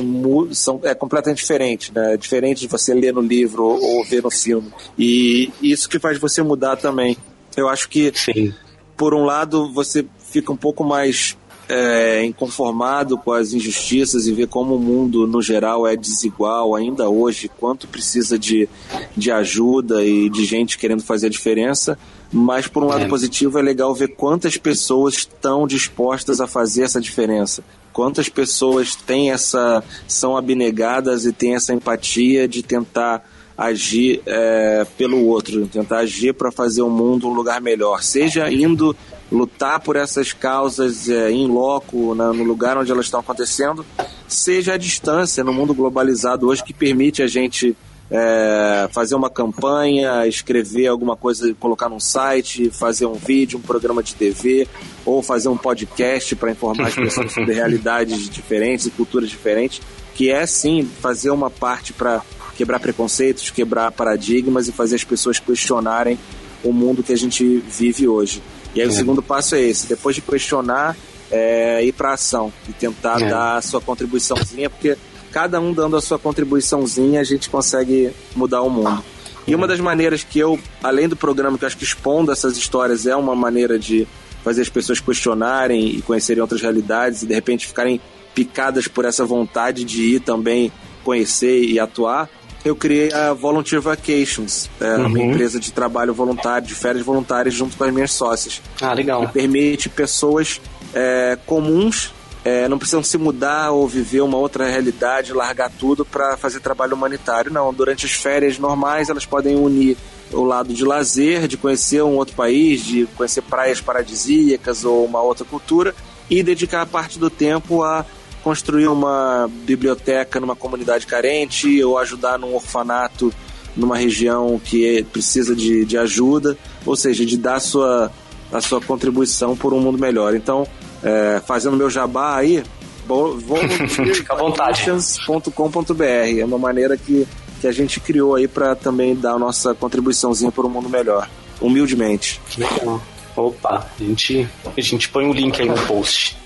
[0.53, 2.13] são, é completamente diferente, né?
[2.13, 4.72] É diferente de você ler no livro ou, ou ver no filme.
[4.97, 7.17] E isso que faz você mudar também.
[7.55, 8.53] Eu acho que, Sim.
[8.95, 11.38] por um lado, você fica um pouco mais
[11.72, 17.09] é, inconformado com as injustiças e ver como o mundo, no geral, é desigual ainda
[17.09, 18.67] hoje, quanto precisa de,
[19.15, 21.97] de ajuda e de gente querendo fazer a diferença.
[22.30, 23.07] Mas, por um lado é.
[23.07, 27.63] positivo, é legal ver quantas pessoas estão dispostas a fazer essa diferença.
[27.93, 29.82] Quantas pessoas têm essa.
[30.07, 33.26] são abnegadas e têm essa empatia de tentar
[33.57, 38.95] agir é, pelo outro, tentar agir para fazer o mundo um lugar melhor, seja indo
[39.32, 43.86] lutar por essas causas é, em loco, na, no lugar onde elas estão acontecendo,
[44.27, 47.75] seja a distância no mundo globalizado hoje que permite a gente
[48.11, 54.03] é, fazer uma campanha, escrever alguma coisa, colocar num site, fazer um vídeo, um programa
[54.03, 54.67] de TV
[55.05, 59.82] ou fazer um podcast para informar as pessoas sobre realidades diferentes e culturas diferentes,
[60.13, 62.21] que é sim fazer uma parte para
[62.57, 66.19] quebrar preconceitos, quebrar paradigmas e fazer as pessoas questionarem
[66.63, 68.41] o mundo que a gente vive hoje.
[68.74, 70.95] E aí o segundo passo é esse, depois de questionar,
[71.30, 73.30] é, ir para ação e tentar é.
[73.30, 74.97] dar a sua contribuiçãozinha, porque
[75.32, 79.03] cada um dando a sua contribuiçãozinha, a gente consegue mudar o mundo.
[79.47, 82.55] E uma das maneiras que eu, além do programa que eu acho que expondo essas
[82.57, 84.07] histórias é uma maneira de
[84.43, 87.99] fazer as pessoas questionarem e conhecerem outras realidades e de repente ficarem
[88.34, 90.72] picadas por essa vontade de ir também
[91.03, 92.30] conhecer e atuar,
[92.64, 95.07] eu criei a Volunteer Vacations, é, uhum.
[95.07, 98.62] uma empresa de trabalho voluntário, de férias voluntárias, junto com as minhas sócias.
[98.82, 99.28] Ah, legal.
[99.28, 100.62] Que permite pessoas
[100.93, 106.36] é, comuns é, não precisam se mudar ou viver uma outra realidade, largar tudo para
[106.38, 107.53] fazer trabalho humanitário.
[107.53, 109.95] Não, durante as férias normais elas podem unir
[110.32, 115.22] o lado de lazer, de conhecer um outro país, de conhecer praias paradisíacas ou uma
[115.22, 115.93] outra cultura
[116.30, 118.05] e dedicar parte do tempo a
[118.44, 123.34] construir uma biblioteca numa comunidade carente ou ajudar num orfanato
[123.76, 128.12] numa região que precisa de, de ajuda, ou seja, de dar a sua,
[128.52, 130.36] a sua contribuição por um mundo melhor.
[130.36, 130.68] Então,
[131.04, 132.64] é, fazendo meu jabá aí,
[133.08, 137.28] vou volunteerscompass.com.br é uma maneira que,
[137.60, 141.30] que a gente criou aí para também dar a nossa contribuiçãozinha por um mundo melhor,
[141.60, 142.39] humildemente.
[142.58, 143.02] Legal.
[143.36, 146.38] Opa, a gente, a gente põe o um link aí no post.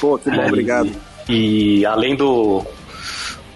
[0.00, 0.90] Pô, que bom, aí, obrigado.
[1.28, 2.64] E além do,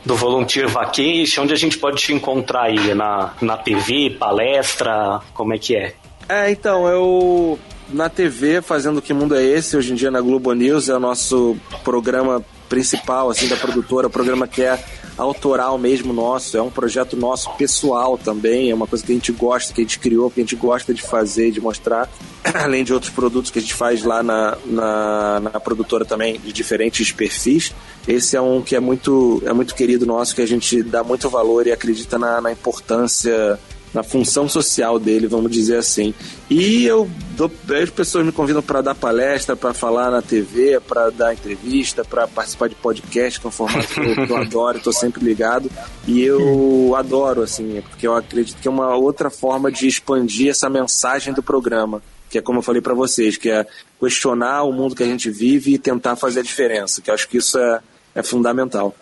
[0.04, 2.94] do Volunteer Vacation, onde a gente pode te encontrar aí?
[2.94, 5.94] Na, na TV, palestra, como é que é?
[6.28, 7.58] É, então, eu
[7.92, 11.00] na TV fazendo Que Mundo é Esse, hoje em dia na Globo News, é o
[11.00, 14.78] nosso programa principal, assim, da produtora, o programa que é
[15.20, 19.32] autoral mesmo nosso, é um projeto nosso pessoal também, é uma coisa que a gente
[19.32, 22.08] gosta, que a gente criou, que a gente gosta de fazer e de mostrar,
[22.54, 26.52] além de outros produtos que a gente faz lá na, na, na, produtora também, de
[26.52, 27.72] diferentes perfis.
[28.08, 31.28] Esse é um que é muito, é muito querido nosso, que a gente dá muito
[31.28, 33.58] valor e acredita na, na importância
[33.92, 36.14] na função social dele, vamos dizer assim.
[36.48, 37.50] E eu dou,
[37.82, 42.26] as pessoas me convidam para dar palestra, para falar na TV, para dar entrevista, para
[42.28, 45.70] participar de podcast, que é um formato que eu, que eu adoro, estou sempre ligado.
[46.06, 50.68] E eu adoro, assim, porque eu acredito que é uma outra forma de expandir essa
[50.68, 52.02] mensagem do programa.
[52.28, 53.66] que é como eu falei para vocês, que é
[53.98, 57.28] questionar o mundo que a gente vive e tentar fazer a diferença, que eu acho
[57.28, 57.80] que isso é,
[58.14, 58.94] é fundamental.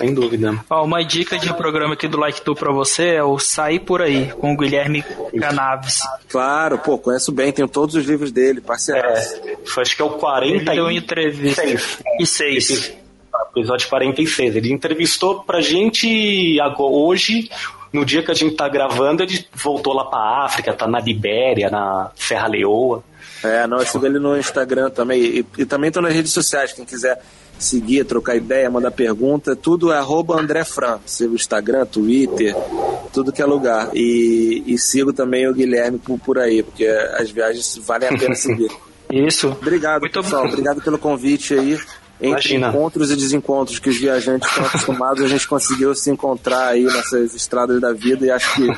[0.00, 0.64] Sem dúvida.
[0.70, 4.00] Ó, uma dica de programa aqui do Like Tu pra você é o Sair Por
[4.00, 5.04] Aí, com o Guilherme
[5.38, 6.00] Canaves.
[6.26, 9.06] Claro, pô, conheço bem, tenho todos os livros dele, parceiro.
[9.06, 11.62] É, acho que é o 40 Ele deu entrevista.
[12.18, 12.94] E seis.
[13.50, 14.56] Episódio 46.
[14.56, 17.50] Ele entrevistou pra gente agora, hoje,
[17.92, 21.70] no dia que a gente tá gravando, ele voltou lá pra África, tá na Libéria,
[21.70, 23.02] na Serra Leoa.
[23.42, 25.20] É, não, eu sigo ele no Instagram também.
[25.20, 27.20] E, e também tô nas redes sociais, quem quiser
[27.58, 30.98] seguir, trocar ideia, mandar pergunta, tudo é arroba André Fran.
[31.04, 32.54] Sigo Instagram, Twitter,
[33.12, 33.90] tudo que é lugar.
[33.94, 38.34] E, e sigo também o Guilherme por, por aí, porque as viagens valem a pena
[38.36, 38.70] seguir.
[39.12, 39.48] Isso.
[39.48, 40.46] Obrigado, Muito pessoal.
[40.46, 41.78] Obrigado pelo convite aí.
[42.20, 42.68] Entre Imagina.
[42.68, 47.34] encontros e desencontros que os viajantes estão acostumados, a gente conseguiu se encontrar aí nessas
[47.34, 48.68] estradas da vida e acho que,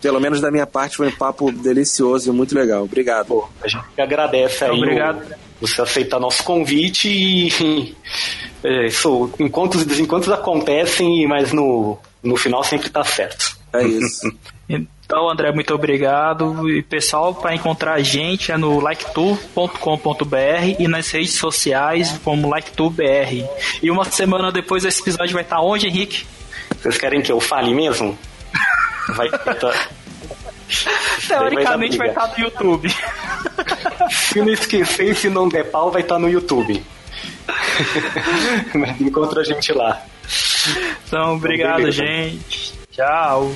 [0.00, 2.82] pelo menos da minha parte, foi um papo delicioso e muito legal.
[2.84, 3.26] Obrigado.
[3.26, 5.22] Pô, a gente agradece aí Obrigado.
[5.60, 7.94] o- você aceitar nosso convite e
[8.64, 13.56] é, isso, encontros e desencontros acontecem, mas no, no final sempre tá certo.
[13.72, 14.20] É isso.
[15.10, 16.70] Então, André, muito obrigado.
[16.70, 23.44] E pessoal, para encontrar a gente é no liketour.com.br e nas redes sociais como liketour.br.
[23.82, 26.24] E uma semana depois esse episódio vai estar onde, Henrique?
[26.80, 28.16] Vocês querem que eu fale mesmo?
[29.16, 29.88] Vai tá-
[31.26, 32.94] Teoricamente vai estar no YouTube.
[34.12, 36.80] Se não esquecer, se não der pau, vai estar no YouTube.
[39.00, 40.04] Encontra a gente lá.
[41.04, 42.74] Então, obrigado, gente.
[42.92, 43.50] Tchau.